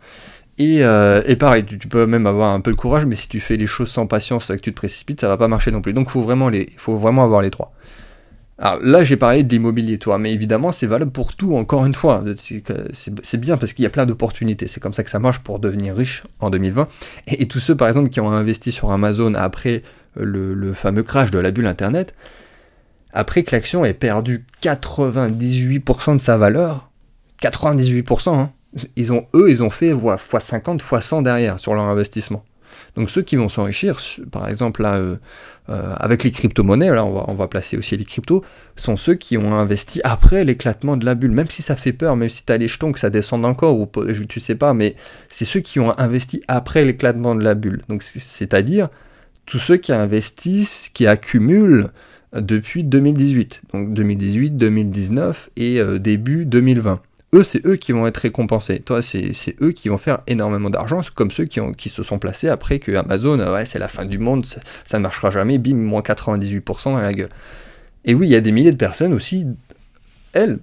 Et, 0.59 0.83
euh, 0.83 1.21
et 1.27 1.35
pareil, 1.35 1.65
tu, 1.65 1.77
peux 1.87 2.07
même 2.07 2.25
avoir 2.25 2.53
un 2.53 2.61
peu 2.61 2.71
le 2.71 2.75
courage, 2.75 3.05
mais 3.05 3.15
si 3.15 3.29
tu 3.29 3.39
fais 3.39 3.57
les 3.57 3.67
choses 3.67 3.89
sans 3.89 4.07
patience 4.07 4.49
et 4.49 4.57
que 4.57 4.61
tu 4.61 4.71
te 4.71 4.77
précipites, 4.77 5.21
ça 5.21 5.27
va 5.27 5.37
pas 5.37 5.47
marcher 5.47 5.71
non 5.71 5.81
plus. 5.81 5.93
Donc 5.93 6.09
faut 6.09 6.21
vraiment 6.21 6.49
les, 6.49 6.69
faut 6.77 6.97
vraiment 6.97 7.23
avoir 7.23 7.41
les 7.41 7.51
trois. 7.51 7.71
Alors 8.59 8.79
là, 8.81 9.03
j'ai 9.03 9.17
parlé 9.17 9.43
de 9.43 9.49
l'immobilier, 9.49 9.99
toi, 9.99 10.17
mais 10.17 10.33
évidemment, 10.33 10.71
c'est 10.71 10.87
valable 10.87 11.11
pour 11.11 11.35
tout, 11.35 11.55
encore 11.55 11.85
une 11.85 11.93
fois. 11.93 12.23
C'est 12.35 13.39
bien 13.39 13.55
parce 13.55 13.73
qu'il 13.73 13.83
y 13.83 13.85
a 13.85 13.91
plein 13.91 14.05
d'opportunités. 14.05 14.67
C'est 14.67 14.79
comme 14.79 14.93
ça 14.93 15.03
que 15.03 15.11
ça 15.11 15.19
marche 15.19 15.39
pour 15.39 15.59
devenir 15.59 15.95
riche 15.95 16.23
en 16.39 16.49
2020. 16.49 16.87
Et, 17.27 17.45
tous 17.45 17.59
ceux, 17.59 17.75
par 17.75 17.87
exemple, 17.87 18.09
qui 18.09 18.19
ont 18.19 18.31
investi 18.31 18.71
sur 18.71 18.91
Amazon 18.91 19.35
après 19.35 19.83
le, 20.15 20.73
fameux 20.73 21.03
crash 21.03 21.29
de 21.29 21.37
la 21.37 21.51
bulle 21.51 21.67
Internet, 21.67 22.15
après 23.13 23.43
que 23.43 23.55
l'action 23.55 23.85
ait 23.85 23.93
perdu 23.93 24.45
98% 24.63 26.17
de 26.17 26.21
sa 26.21 26.37
valeur, 26.37 26.89
98%, 27.41 28.35
hein, 28.35 28.51
ils 28.95 29.13
ont, 29.13 29.27
eux, 29.35 29.51
ils 29.51 29.61
ont 29.61 29.69
fait 29.69 29.91
x 29.91 30.39
50, 30.39 30.81
x 30.81 31.05
100 31.05 31.21
derrière 31.21 31.59
sur 31.59 31.75
leur 31.75 31.85
investissement. 31.85 32.43
Donc 32.95 33.09
ceux 33.09 33.21
qui 33.21 33.35
vont 33.35 33.49
s'enrichir, 33.49 33.99
par 34.31 34.47
exemple 34.47 34.81
là, 34.81 34.95
euh, 34.95 35.17
euh, 35.69 35.93
avec 35.97 36.23
les 36.23 36.31
crypto-monnaies, 36.31 36.89
là 36.89 37.05
on 37.05 37.13
va, 37.13 37.25
on 37.27 37.35
va 37.35 37.47
placer 37.47 37.77
aussi 37.77 37.97
les 37.97 38.05
cryptos, 38.05 38.43
sont 38.75 38.95
ceux 38.95 39.15
qui 39.15 39.37
ont 39.37 39.53
investi 39.53 40.01
après 40.03 40.43
l'éclatement 40.43 40.97
de 40.97 41.05
la 41.05 41.15
bulle. 41.15 41.31
Même 41.31 41.49
si 41.49 41.61
ça 41.61 41.75
fait 41.75 41.93
peur, 41.93 42.15
même 42.15 42.29
si 42.29 42.45
tu 42.45 42.51
as 42.51 42.57
les 42.57 42.67
jetons 42.67 42.91
que 42.91 42.99
ça 42.99 43.09
descende 43.09 43.45
encore, 43.45 43.79
ou 43.79 43.89
tu 44.27 44.39
sais 44.39 44.55
pas, 44.55 44.73
mais 44.73 44.95
c'est 45.29 45.45
ceux 45.45 45.59
qui 45.59 45.79
ont 45.79 45.97
investi 45.99 46.41
après 46.47 46.85
l'éclatement 46.85 47.35
de 47.35 47.43
la 47.43 47.55
bulle. 47.55 47.81
Donc 47.89 48.03
c'est-à-dire 48.03 48.89
tous 49.45 49.59
ceux 49.59 49.77
qui 49.77 49.93
investissent, 49.93 50.89
qui 50.93 51.07
accumulent 51.07 51.89
depuis 52.33 52.83
2018. 52.83 53.61
Donc 53.73 53.93
2018, 53.93 54.57
2019 54.57 55.49
et 55.55 55.79
euh, 55.79 55.97
début 55.99 56.45
2020 56.45 57.01
c'est 57.43 57.65
eux 57.65 57.75
qui 57.75 57.91
vont 57.91 58.07
être 58.07 58.17
récompensés. 58.17 58.79
Toi, 58.79 59.01
c'est 59.01 59.55
eux 59.61 59.71
qui 59.71 59.89
vont 59.89 59.97
faire 59.97 60.19
énormément 60.27 60.69
d'argent, 60.69 61.01
comme 61.15 61.31
ceux 61.31 61.45
qui, 61.45 61.59
ont, 61.59 61.71
qui 61.71 61.89
se 61.89 62.03
sont 62.03 62.19
placés 62.19 62.49
après 62.49 62.79
que 62.79 62.93
Amazon, 62.95 63.39
ouais, 63.39 63.65
c'est 63.65 63.79
la 63.79 63.87
fin 63.87 64.05
du 64.05 64.19
monde, 64.19 64.45
ça, 64.45 64.59
ne 64.93 64.99
marchera 64.99 65.29
jamais, 65.29 65.57
bim, 65.57 65.75
moins 65.75 66.01
98% 66.01 66.85
dans 66.85 66.97
la 66.97 67.13
gueule. 67.13 67.29
Et 68.05 68.13
oui, 68.13 68.27
il 68.27 68.31
y 68.31 68.35
a 68.35 68.41
des 68.41 68.51
milliers 68.51 68.71
de 68.71 68.77
personnes 68.77 69.13
aussi, 69.13 69.45
elles, 70.33 70.59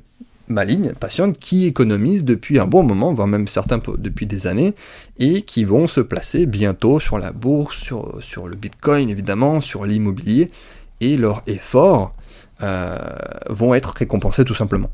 malignes, 0.49 0.93
patientes, 0.93 1.39
qui 1.39 1.67
économisent 1.67 2.25
depuis 2.25 2.59
un 2.59 2.67
bon 2.67 2.83
moment, 2.83 3.13
voire 3.13 3.29
même 3.29 3.49
certains 3.49 3.81
depuis 3.99 4.27
des 4.27 4.47
années, 4.47 4.75
et 5.19 5.43
qui 5.43 5.65
vont 5.65 5.87
se 5.87 6.01
placer 6.01 6.47
bientôt 6.47 7.01
sur 7.01 7.19
la 7.19 7.33
bourse, 7.33 7.79
sur, 7.79 8.23
sur 8.23 8.49
le 8.49 8.57
bitcoin 8.57 9.09
évidemment, 9.11 9.61
sur 9.61 9.85
l'immobilier, 9.85 10.51
et 11.01 11.17
leurs 11.17 11.43
efforts 11.47 12.15
euh, 12.63 12.97
vont 13.51 13.75
être 13.75 13.91
récompensés 13.91 14.45
tout 14.45 14.55
simplement. 14.55 14.91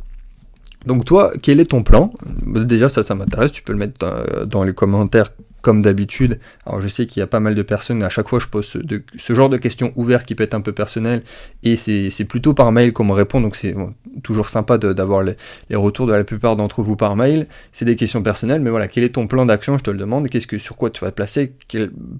Donc 0.87 1.05
toi, 1.05 1.33
quel 1.43 1.61
est 1.61 1.67
ton 1.67 1.83
plan? 1.83 2.13
Déjà, 2.47 2.89
ça, 2.89 3.03
ça 3.03 3.15
m'intéresse, 3.15 3.53
tu 3.53 3.63
peux 3.63 3.73
le 3.73 3.79
mettre 3.79 4.47
dans, 4.47 4.65
les 4.65 4.73
commentaires 4.73 5.31
comme 5.61 5.83
d'habitude. 5.83 6.41
Alors 6.65 6.81
je 6.81 6.89
sais 6.89 7.07
qu'il 7.07 7.21
y 7.21 7.23
a 7.23 7.27
pas 7.27 7.41
mal 7.41 7.55
de 7.55 7.63
personnes, 7.63 8.03
à 8.03 8.09
chaque 8.09 8.31
fois 8.31 8.39
je 8.39 8.47
pose 8.47 8.67
ce, 8.67 9.35
genre 9.35 9.51
de 9.51 9.59
questions 9.59 9.93
ouvertes 9.95 10.25
qui 10.25 10.35
peut 10.35 10.43
être 10.43 10.55
un 10.55 10.63
peu 10.63 10.73
personnelles, 10.73 11.23
et 11.63 11.77
c'est 11.77 12.25
plutôt 12.25 12.55
par 12.55 12.73
mail 12.73 12.95
qu'on 12.95 13.05
me 13.05 13.13
répond, 13.13 13.43
donc 13.43 13.57
c'est 13.57 13.75
toujours 14.23 14.49
sympa 14.49 14.79
d'avoir 14.79 15.23
les, 15.23 15.37
retours 15.77 16.07
de 16.07 16.15
la 16.15 16.25
plupart 16.25 16.57
d'entre 16.57 16.83
vous 16.83 16.97
par 16.97 17.15
mail. 17.15 17.47
C'est 17.73 17.85
des 17.85 17.97
questions 17.97 18.23
personnelles, 18.23 18.63
mais 18.63 18.71
voilà, 18.71 18.89
quel 18.89 19.05
est 19.05 19.11
ton 19.11 19.27
plan 19.27 19.45
d'action, 19.45 19.77
je 19.77 19.83
te 19.83 19.91
le 19.91 19.99
demande, 19.99 20.29
qu'est-ce 20.29 20.47
que 20.47 20.57
sur 20.57 20.79
quoi 20.79 20.89
tu 20.89 21.05
vas 21.05 21.11
te 21.11 21.17
placer? 21.17 21.53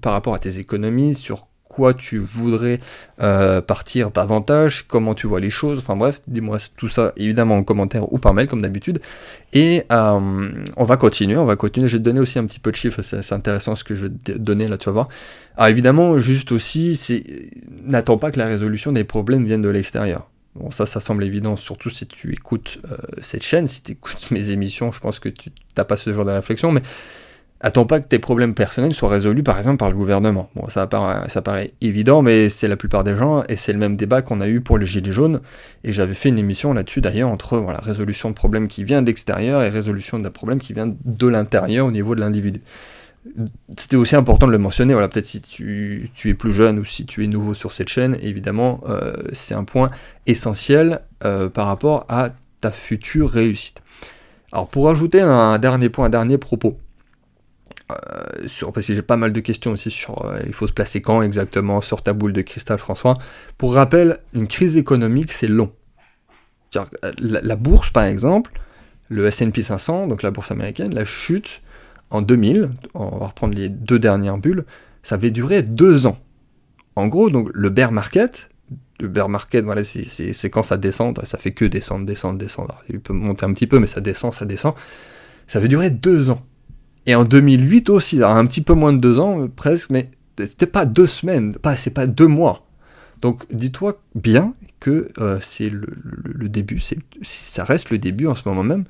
Par 0.01 0.13
rapport 0.13 0.35
à 0.35 0.39
tes 0.39 0.59
économies, 0.59 1.15
sur 1.15 1.47
quoi 1.71 1.93
tu 1.93 2.19
voudrais 2.19 2.79
euh, 3.21 3.61
partir 3.61 4.11
davantage, 4.11 4.83
comment 4.89 5.15
tu 5.15 5.25
vois 5.25 5.39
les 5.39 5.49
choses, 5.49 5.79
enfin 5.79 5.95
bref, 5.95 6.19
dis-moi 6.27 6.57
tout 6.75 6.89
ça 6.89 7.13
évidemment 7.15 7.55
en 7.55 7.63
commentaire 7.63 8.11
ou 8.11 8.17
par 8.17 8.33
mail 8.33 8.47
comme 8.47 8.61
d'habitude. 8.61 8.99
Et 9.53 9.83
euh, 9.89 10.49
on 10.75 10.83
va 10.83 10.97
continuer, 10.97 11.37
on 11.37 11.45
va 11.45 11.55
continuer. 11.55 11.87
Je 11.87 11.93
vais 11.93 11.99
te 11.99 12.03
donner 12.03 12.19
aussi 12.19 12.39
un 12.39 12.45
petit 12.45 12.59
peu 12.59 12.71
de 12.71 12.75
chiffres, 12.75 13.01
c'est 13.01 13.31
intéressant 13.31 13.77
ce 13.77 13.85
que 13.85 13.95
je 13.95 14.07
vais 14.07 14.11
te 14.11 14.31
donner 14.33 14.67
là, 14.67 14.77
tu 14.77 14.87
vas 14.87 14.91
voir. 14.91 15.09
Alors 15.55 15.69
évidemment, 15.69 16.19
juste 16.19 16.51
aussi, 16.51 16.97
c'est 16.97 17.23
n'attends 17.85 18.17
pas 18.17 18.31
que 18.31 18.39
la 18.39 18.47
résolution 18.47 18.91
des 18.91 19.05
problèmes 19.05 19.45
vienne 19.45 19.61
de 19.61 19.69
l'extérieur. 19.69 20.27
Bon, 20.55 20.71
ça, 20.71 20.85
ça 20.85 20.99
semble 20.99 21.23
évident, 21.23 21.55
surtout 21.55 21.89
si 21.89 22.05
tu 22.05 22.33
écoutes 22.33 22.79
euh, 22.91 22.97
cette 23.21 23.43
chaîne, 23.43 23.67
si 23.67 23.81
tu 23.81 23.93
écoutes 23.93 24.29
mes 24.31 24.49
émissions, 24.49 24.91
je 24.91 24.99
pense 24.99 25.19
que 25.19 25.29
tu 25.29 25.51
n'as 25.77 25.85
pas 25.85 25.95
ce 25.95 26.11
genre 26.11 26.25
de 26.25 26.31
réflexion, 26.31 26.73
mais 26.73 26.81
Attends 27.63 27.85
pas 27.85 27.99
que 27.99 28.07
tes 28.07 28.17
problèmes 28.17 28.55
personnels 28.55 28.95
soient 28.95 29.09
résolus 29.09 29.43
par 29.43 29.59
exemple 29.59 29.77
par 29.77 29.89
le 29.89 29.95
gouvernement. 29.95 30.49
Bon, 30.55 30.67
ça 30.69 30.87
paraît, 30.87 31.73
évident, 31.79 32.23
mais 32.23 32.49
c'est 32.49 32.67
la 32.67 32.75
plupart 32.75 33.03
des 33.03 33.15
gens, 33.15 33.43
et 33.49 33.55
c'est 33.55 33.71
le 33.71 33.77
même 33.77 33.95
débat 33.95 34.23
qu'on 34.23 34.41
a 34.41 34.47
eu 34.47 34.61
pour 34.61 34.79
les 34.79 34.87
Gilets 34.87 35.11
jaunes, 35.11 35.41
et 35.83 35.93
j'avais 35.93 36.15
fait 36.15 36.29
une 36.29 36.39
émission 36.39 36.73
là-dessus 36.73 37.01
d'ailleurs 37.01 37.29
entre 37.29 37.59
résolution 37.83 38.31
de 38.31 38.35
problèmes 38.35 38.67
qui 38.67 38.83
vient 38.83 39.03
de 39.03 39.07
l'extérieur 39.07 39.61
et 39.61 39.69
résolution 39.69 40.17
d'un 40.17 40.31
problème 40.31 40.59
qui 40.59 40.73
vient 40.73 40.91
de 41.05 41.27
l'intérieur 41.27 41.85
au 41.85 41.91
niveau 41.91 42.15
de 42.15 42.19
l'individu. 42.19 42.61
C'était 43.77 43.95
aussi 43.95 44.15
important 44.15 44.47
de 44.47 44.51
le 44.51 44.57
mentionner, 44.57 44.93
voilà, 44.93 45.07
peut-être 45.07 45.27
si 45.27 45.41
tu, 45.41 46.09
es 46.25 46.33
plus 46.33 46.53
jeune 46.53 46.79
ou 46.79 46.85
si 46.85 47.05
tu 47.05 47.23
es 47.23 47.27
nouveau 47.27 47.53
sur 47.53 47.71
cette 47.73 47.89
chaîne, 47.89 48.17
évidemment, 48.23 48.81
euh, 48.89 49.13
c'est 49.33 49.53
un 49.53 49.65
point 49.65 49.89
essentiel 50.25 51.01
euh, 51.23 51.47
par 51.47 51.67
rapport 51.67 52.07
à 52.09 52.29
ta 52.59 52.71
future 52.71 53.29
réussite. 53.29 53.83
Alors 54.51 54.67
pour 54.67 54.89
ajouter 54.89 55.21
un 55.21 55.59
dernier 55.59 55.89
point, 55.89 56.07
un 56.07 56.09
dernier 56.09 56.39
propos, 56.39 56.79
euh, 57.91 58.47
sur, 58.47 58.71
parce 58.73 58.87
que 58.87 58.95
j'ai 58.95 59.01
pas 59.01 59.17
mal 59.17 59.33
de 59.33 59.39
questions 59.39 59.71
aussi 59.71 59.91
sur 59.91 60.25
euh, 60.25 60.39
il 60.45 60.53
faut 60.53 60.67
se 60.67 60.73
placer 60.73 61.01
quand 61.01 61.21
exactement 61.21 61.81
sur 61.81 62.01
ta 62.01 62.13
boule 62.13 62.33
de 62.33 62.41
cristal 62.41 62.77
François. 62.77 63.17
Pour 63.57 63.73
rappel, 63.73 64.19
une 64.33 64.47
crise 64.47 64.77
économique 64.77 65.31
c'est 65.31 65.47
long. 65.47 65.71
Euh, 66.75 67.11
la, 67.19 67.55
bourse 67.55 67.89
par 67.89 68.03
exemple, 68.03 68.51
le 69.09 69.25
S&P 69.25 69.61
500, 69.61 70.07
donc 70.07 70.23
la 70.23 70.31
bourse 70.31 70.51
américaine, 70.51 70.93
la 70.93 71.05
chute 71.05 71.61
en 72.09 72.21
2000, 72.21 72.69
on 72.93 73.17
va 73.17 73.27
reprendre 73.27 73.55
les 73.55 73.69
deux 73.69 73.99
dernières 73.99 74.37
bulles, 74.37 74.65
ça 75.03 75.15
avait 75.15 75.31
duré 75.31 75.63
deux 75.63 76.05
ans. 76.05 76.17
En 76.95 77.07
gros, 77.07 77.29
donc 77.29 77.49
le 77.53 77.69
bear 77.69 77.91
market, 77.91 78.49
le 78.99 79.07
bear 79.07 79.29
market, 79.29 79.65
voilà, 79.65 79.83
c'est 79.83 80.49
quand 80.49 80.63
ça 80.63 80.77
descend, 80.77 81.19
ça 81.25 81.37
fait 81.37 81.51
que 81.51 81.65
descendre, 81.65 82.05
descendre, 82.05 82.37
descendre. 82.37 82.81
il 82.89 82.99
peut 82.99 83.13
monter 83.13 83.45
un 83.45 83.53
petit 83.53 83.67
peu, 83.67 83.79
mais 83.79 83.87
ça 83.87 84.01
descend, 84.01 84.33
ça 84.33 84.45
descend. 84.45 84.73
Ça 85.47 85.59
avait 85.59 85.67
duré 85.67 85.89
deux 85.89 86.29
ans. 86.29 86.45
Et 87.05 87.15
en 87.15 87.23
2008 87.23 87.89
aussi, 87.89 88.23
un 88.23 88.45
petit 88.45 88.61
peu 88.61 88.73
moins 88.73 88.93
de 88.93 88.99
deux 88.99 89.19
ans, 89.19 89.47
presque, 89.55 89.89
mais 89.89 90.11
c'était 90.37 90.65
pas 90.65 90.85
deux 90.85 91.07
semaines, 91.07 91.53
pas, 91.53 91.75
c'est 91.75 91.93
pas 91.93 92.07
deux 92.07 92.27
mois. 92.27 92.67
Donc 93.21 93.45
dis-toi 93.51 94.01
bien 94.15 94.53
que 94.79 95.07
euh, 95.19 95.37
c'est 95.41 95.69
le, 95.69 96.49
début, 96.49 96.79
c'est, 96.79 96.97
ça 97.21 97.63
reste 97.63 97.91
le 97.91 97.99
début 97.99 98.27
en 98.27 98.35
ce 98.35 98.47
moment 98.47 98.63
même. 98.63 98.85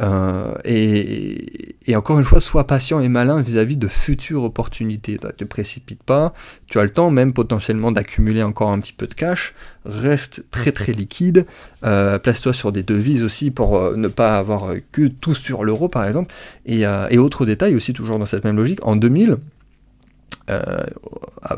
Euh, 0.00 0.54
et, 0.64 1.94
encore 1.94 2.18
une 2.18 2.24
fois, 2.24 2.40
sois 2.40 2.66
patient 2.66 3.00
et 3.00 3.08
malin 3.08 3.40
vis-à-vis 3.40 3.76
de 3.76 3.88
futures 3.88 4.42
opportunités. 4.42 5.18
Ne 5.22 5.30
te 5.30 5.44
précipite 5.44 6.02
pas, 6.02 6.34
tu 6.66 6.78
as 6.78 6.82
le 6.82 6.90
temps 6.90 7.10
même 7.10 7.32
potentiellement 7.32 7.92
d'accumuler 7.92 8.42
encore 8.42 8.70
un 8.70 8.80
petit 8.80 8.92
peu 8.92 9.06
de 9.06 9.14
cash, 9.14 9.54
reste 9.84 10.44
très 10.50 10.72
très 10.72 10.92
liquide, 10.92 11.46
euh, 11.84 12.18
place-toi 12.18 12.52
sur 12.52 12.72
des 12.72 12.82
devises 12.82 13.22
aussi 13.22 13.50
pour 13.50 13.76
euh, 13.76 13.96
ne 13.96 14.08
pas 14.08 14.38
avoir 14.38 14.74
que 14.92 15.06
tout 15.06 15.34
sur 15.34 15.64
l'euro 15.64 15.88
par 15.88 16.04
exemple. 16.04 16.34
Et, 16.66 16.82
et 17.10 17.18
autre 17.18 17.46
détail 17.46 17.74
aussi, 17.74 17.92
toujours 17.92 18.18
dans 18.18 18.26
cette 18.26 18.44
même 18.44 18.56
logique, 18.56 18.84
en 18.84 18.96
2000, 18.96 19.36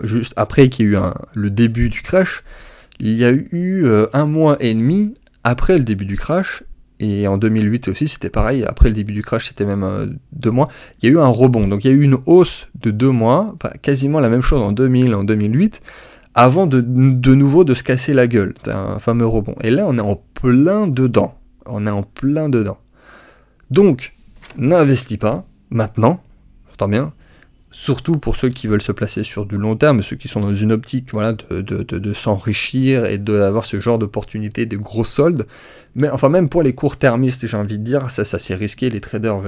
juste 0.02 0.35
après 0.37 0.69
qu'il 0.69 0.87
y 0.87 0.88
ait 0.88 0.93
eu 0.93 0.99
le 1.35 1.50
début 1.50 1.88
du 1.88 2.02
crash, 2.02 2.43
il 2.99 3.12
y 3.12 3.25
a 3.25 3.33
eu 3.33 3.87
un 4.12 4.26
mois 4.26 4.57
et 4.61 4.73
demi 4.75 5.14
après 5.45 5.78
le 5.78 5.85
début 5.85 6.07
du 6.07 6.16
crash, 6.16 6.64
et 6.99 7.28
en 7.28 7.37
2008 7.37 7.88
aussi, 7.88 8.09
c'était 8.09 8.31
pareil. 8.31 8.64
Après 8.64 8.88
le 8.88 8.95
début 8.95 9.12
du 9.12 9.23
crash, 9.23 9.49
c'était 9.49 9.66
même 9.66 9.85
euh, 9.85 10.07
deux 10.33 10.50
mois. 10.50 10.69
Il 11.00 11.09
y 11.09 11.12
a 11.12 11.14
eu 11.14 11.19
un 11.19 11.28
rebond. 11.28 11.69
Donc 11.69 11.85
il 11.85 11.90
y 11.90 11.90
a 11.95 11.97
eu 11.97 12.02
une 12.02 12.16
hausse 12.26 12.69
de 12.81 12.90
deux 12.90 13.11
mois, 13.11 13.55
quasiment 13.83 14.21
la 14.21 14.28
même 14.28 14.40
chose 14.40 14.62
en 14.62 14.73
2000, 14.73 15.14
en 15.14 15.25
2008, 15.25 15.83
avant 16.35 16.66
de, 16.66 16.81
de 16.81 17.35
nouveau 17.35 17.64
de 17.64 17.75
se 17.75 17.83
casser 17.83 18.14
la 18.14 18.26
gueule. 18.26 18.55
un 18.66 18.99
fameux 18.99 19.26
rebond. 19.26 19.57
Et 19.62 19.71
là, 19.71 19.85
on 19.87 19.99
est 19.99 20.02
en 20.02 20.16
plein 20.35 20.87
dedans. 20.87 21.35
On 21.66 21.87
est 21.87 21.90
en 21.90 22.02
plein 22.02 22.49
dedans. 22.49 22.78
Donc, 23.71 24.14
n'investis 24.57 25.19
pas 25.19 25.47
maintenant. 25.71 26.21
J'entends 26.71 26.88
bien 26.88 27.12
surtout 27.70 28.12
pour 28.12 28.37
ceux 28.37 28.49
qui 28.49 28.66
veulent 28.66 28.82
se 28.82 28.92
placer 28.92 29.25
sur 29.25 29.46
du 29.46 29.56
long 29.58 29.76
terme, 29.76 30.02
ceux 30.02 30.16
qui 30.16 30.28
sont 30.28 30.40
dans 30.40 30.54
une 30.54 30.73
optique 30.73 31.08
voilà, 31.12 31.32
de, 31.32 31.61
de, 31.61 31.82
de, 31.82 32.14
s'enrichir 32.14 33.06
et 33.06 33.18
d'avoir 33.18 33.64
ce 33.64 33.80
genre 33.80 33.99
d'opportunité 33.99 34.66
de 34.66 34.76
gros 34.76 35.04
soldes. 35.04 35.46
Mais 35.94 36.08
enfin, 36.08 36.28
même 36.28 36.49
pour 36.49 36.62
les 36.62 36.75
court-termistes, 36.75 37.46
j'ai 37.46 37.56
envie 37.56 37.78
de 37.78 37.85
dire, 37.85 38.11
ça, 38.11 38.25
ça 38.25 38.38
c'est 38.38 38.54
risqué. 38.54 38.90
Les 38.90 39.00
traders, 39.00 39.40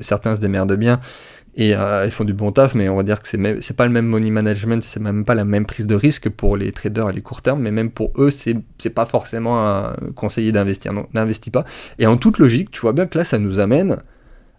certains 0.00 0.36
se 0.36 0.40
démerdent 0.40 0.76
bien 0.76 1.00
et 1.56 1.74
euh, 1.74 2.04
ils 2.04 2.10
font 2.10 2.24
du 2.24 2.32
bon 2.32 2.50
taf, 2.50 2.74
mais 2.74 2.88
on 2.88 2.96
va 2.96 3.02
dire 3.02 3.22
que 3.22 3.28
c'est 3.28 3.60
c'est 3.60 3.76
pas 3.76 3.86
le 3.86 3.92
même 3.92 4.06
money 4.06 4.30
management, 4.30 4.82
c'est 4.82 5.00
même 5.00 5.24
pas 5.24 5.34
la 5.34 5.44
même 5.44 5.66
prise 5.66 5.86
de 5.86 5.94
risque 5.94 6.28
pour 6.28 6.56
les 6.56 6.72
traders 6.72 7.06
à 7.06 7.12
les 7.12 7.22
court 7.22 7.42
terme, 7.42 7.62
mais 7.62 7.70
même 7.70 7.90
pour 7.90 8.12
eux, 8.16 8.30
c'est 8.30 8.90
pas 8.90 9.06
forcément 9.06 9.66
un 9.66 9.94
conseiller 10.16 10.50
d'investir, 10.50 10.92
non, 10.92 11.06
n'investis 11.14 11.52
pas. 11.52 11.64
Et 11.98 12.06
en 12.06 12.16
toute 12.16 12.38
logique, 12.38 12.70
tu 12.72 12.80
vois 12.80 12.92
bien 12.92 13.06
que 13.06 13.18
là, 13.18 13.24
ça 13.24 13.38
nous 13.38 13.60
amène 13.60 13.98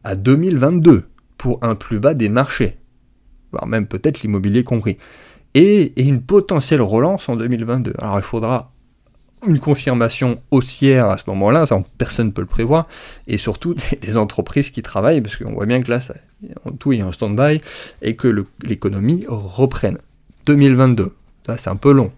à 0.03 0.15
2022 0.15 1.03
pour 1.37 1.61
un 1.63 1.75
plus 1.75 1.99
bas 1.99 2.13
des 2.13 2.29
marchés, 2.29 2.77
voire 3.51 3.67
même 3.67 3.87
peut-être 3.87 4.21
l'immobilier 4.21 4.63
compris, 4.63 4.97
et, 5.55 5.93
une 6.01 6.21
potentielle 6.21 6.81
relance 6.81 7.27
en 7.29 7.35
2022. 7.35 7.93
Alors 7.97 8.19
il 8.19 8.23
faudra 8.23 8.71
une 9.47 9.59
confirmation 9.59 10.41
haussière 10.51 11.09
à 11.09 11.17
ce 11.17 11.23
moment-là, 11.27 11.65
ça 11.65 11.81
personne 11.97 12.27
ne 12.27 12.31
peut 12.31 12.41
le 12.41 12.47
prévoir, 12.47 12.87
et 13.27 13.37
surtout 13.37 13.75
des, 14.01 14.17
entreprises 14.17 14.69
qui 14.69 14.81
travaillent, 14.81 15.21
parce 15.21 15.37
qu'on 15.37 15.53
voit 15.53 15.65
bien 15.65 15.81
que 15.81 15.89
là, 15.89 15.99
ça, 15.99 16.15
tout 16.79 16.93
est 16.93 17.01
en 17.01 17.11
stand-by, 17.11 17.61
et 18.01 18.15
que 18.15 18.43
l'économie 18.63 19.25
reprenne. 19.27 19.97
2022, 20.45 21.11
ça 21.45 21.57
c'est 21.57 21.69
un 21.69 21.75
peu 21.75 21.91
long. 21.91 22.11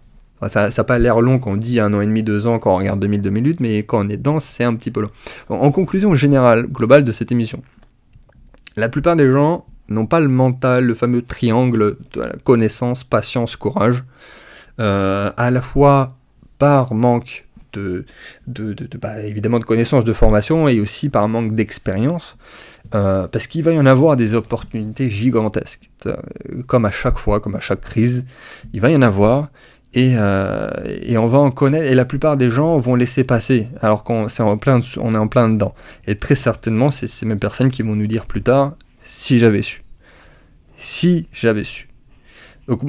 ça 0.50 0.70
n'a 0.70 0.84
pas 0.84 1.00
l'air 1.00 1.22
long 1.22 1.40
quand 1.40 1.52
on 1.52 1.58
dit 1.58 1.80
un 1.80 1.94
an 1.94 2.02
et 2.02 2.06
demi, 2.06 2.24
deux 2.24 2.48
ans, 2.48 2.60
quand 2.60 2.74
on 2.74 2.78
regarde 2.78 3.04
2000-2008, 3.06 3.58
mais 3.60 3.80
quand 3.84 4.06
on 4.06 4.10
est 4.10 4.18
dedans, 4.18 4.40
c'est 4.40 4.64
un 4.64 4.76
petit 4.76 4.92
peu 4.92 5.02
long. 5.02 5.12
En, 5.50 5.72
conclusion 5.72 6.14
générale, 6.16 6.68
globale 6.68 7.04
de 7.04 7.12
cette 7.12 7.32
émission, 7.32 7.62
la 8.76 8.90
plupart 8.90 9.16
des 9.16 9.30
gens 9.30 9.66
n'ont 9.90 10.06
pas 10.06 10.20
le 10.20 10.28
mental, 10.28 10.86
le 10.86 10.94
fameux 10.94 11.22
triangle 11.22 11.98
de 12.14 12.22
la 12.22 12.34
connaissance, 12.44 13.04
patience, 13.04 13.56
courage. 13.56 14.04
Euh, 14.80 15.32
à 15.38 15.50
la 15.50 15.62
fois 15.62 16.16
par 16.60 16.94
manque 16.94 17.48
de, 17.74 18.06
bah, 19.00 19.22
évidemment 19.22 19.60
de 19.60 19.66
connaissances, 19.66 20.04
de 20.04 20.14
formation 20.14 20.68
et 20.68 20.80
aussi 20.80 21.10
par 21.10 21.28
manque 21.28 21.54
d'expérience, 21.54 22.38
euh, 22.96 23.28
parce 23.28 23.46
qu'il 23.46 23.64
va 23.64 23.72
y 23.72 23.80
en 23.80 23.86
avoir 23.86 24.18
des 24.18 24.34
opportunités 24.34 25.10
gigantesques. 25.10 25.90
Euh, 26.06 26.16
comme 26.66 26.86
à 26.86 26.92
chaque 26.92 27.18
fois, 27.18 27.40
comme 27.40 27.56
à 27.56 27.60
chaque 27.60 27.82
crise, 27.82 28.26
il 28.74 28.82
va 28.82 28.90
y 28.90 28.96
en 28.96 29.02
avoir. 29.02 29.50
Et, 29.94 30.12
et, 30.12 31.18
on 31.18 31.28
va 31.28 31.40
en 31.40 31.50
connaître, 31.50 31.90
et 31.90 31.96
la 31.96 32.06
plupart 32.06 32.38
des 32.38 32.52
gens 32.52 32.78
vont 32.78 32.94
laisser 32.94 33.24
passer, 33.24 33.68
alors 33.82 34.04
qu'on 34.04 34.28
est 34.28 34.40
en 34.42 34.58
plein, 34.58 34.82
on 34.98 35.16
est 35.16 35.18
en 35.18 35.28
plein 35.28 35.50
dedans. 35.50 35.74
Et 36.06 36.16
très 36.16 36.36
certainement, 36.36 36.92
c'est 36.92 37.08
ces 37.08 37.26
mêmes 37.26 37.40
personnes 37.40 37.72
qui 37.72 37.82
vont 37.82 37.96
nous 37.96 38.06
dire 38.06 38.28
plus 38.28 38.44
tard, 38.44 38.74
si 39.08 39.40
j'avais 39.40 39.62
su. 39.62 39.82
Si 40.78 41.28
j'avais 41.34 41.64
su. 41.64 41.88
Donc 42.68 42.82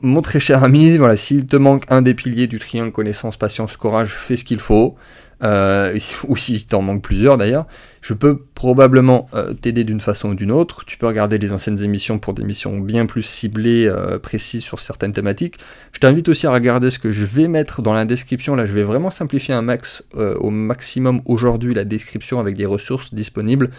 mon 0.00 0.22
très 0.22 0.40
cher 0.40 0.64
ami, 0.64 0.96
voilà, 0.96 1.16
s'il 1.16 1.46
te 1.46 1.56
manque 1.56 1.84
un 1.88 2.02
des 2.02 2.14
piliers 2.14 2.46
du 2.46 2.58
triangle 2.58 2.92
connaissance, 2.92 3.36
patience, 3.36 3.76
courage, 3.76 4.14
fais 4.14 4.36
ce 4.36 4.44
qu'il 4.44 4.58
faut. 4.58 4.96
Euh, 5.42 5.98
ou 6.28 6.36
s'il 6.36 6.64
t'en 6.66 6.82
manque 6.82 7.02
plusieurs 7.02 7.36
d'ailleurs, 7.36 7.66
je 8.00 8.14
peux 8.14 8.38
probablement 8.54 9.26
euh, 9.34 9.52
t'aider 9.52 9.84
d'une 9.84 10.00
façon 10.00 10.30
ou 10.30 10.34
d'une 10.34 10.50
autre. 10.50 10.84
Tu 10.86 10.96
peux 10.96 11.06
regarder 11.06 11.38
les 11.38 11.52
anciennes 11.52 11.82
émissions 11.82 12.18
pour 12.18 12.34
des 12.34 12.44
missions 12.44 12.78
bien 12.78 13.06
plus 13.06 13.22
ciblées, 13.22 13.86
euh, 13.86 14.18
précises 14.18 14.62
sur 14.62 14.80
certaines 14.80 15.12
thématiques. 15.12 15.58
Je 15.92 16.00
t'invite 16.00 16.28
aussi 16.28 16.46
à 16.46 16.52
regarder 16.52 16.90
ce 16.90 16.98
que 16.98 17.10
je 17.10 17.24
vais 17.24 17.48
mettre 17.48 17.82
dans 17.82 17.92
la 17.92 18.04
description. 18.04 18.54
Là, 18.54 18.66
je 18.66 18.72
vais 18.72 18.84
vraiment 18.84 19.10
simplifier 19.10 19.54
un 19.54 19.62
max 19.62 20.02
au 20.14 20.50
maximum 20.50 21.20
aujourd'hui 21.24 21.74
la 21.74 21.84
description 21.84 22.40
avec 22.40 22.56
des 22.56 22.66
ressources 22.66 23.12
disponibles 23.12 23.70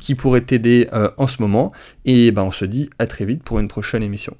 qui 0.00 0.14
pourraient 0.14 0.40
t'aider 0.40 0.88
en 1.16 1.26
ce 1.26 1.40
moment. 1.40 1.72
Et 2.04 2.30
ben, 2.32 2.42
on 2.42 2.50
se 2.50 2.64
dit 2.64 2.90
à 2.98 3.06
très 3.06 3.24
vite 3.24 3.42
pour 3.42 3.58
une 3.58 3.68
prochaine 3.68 4.02
émission. 4.02 4.36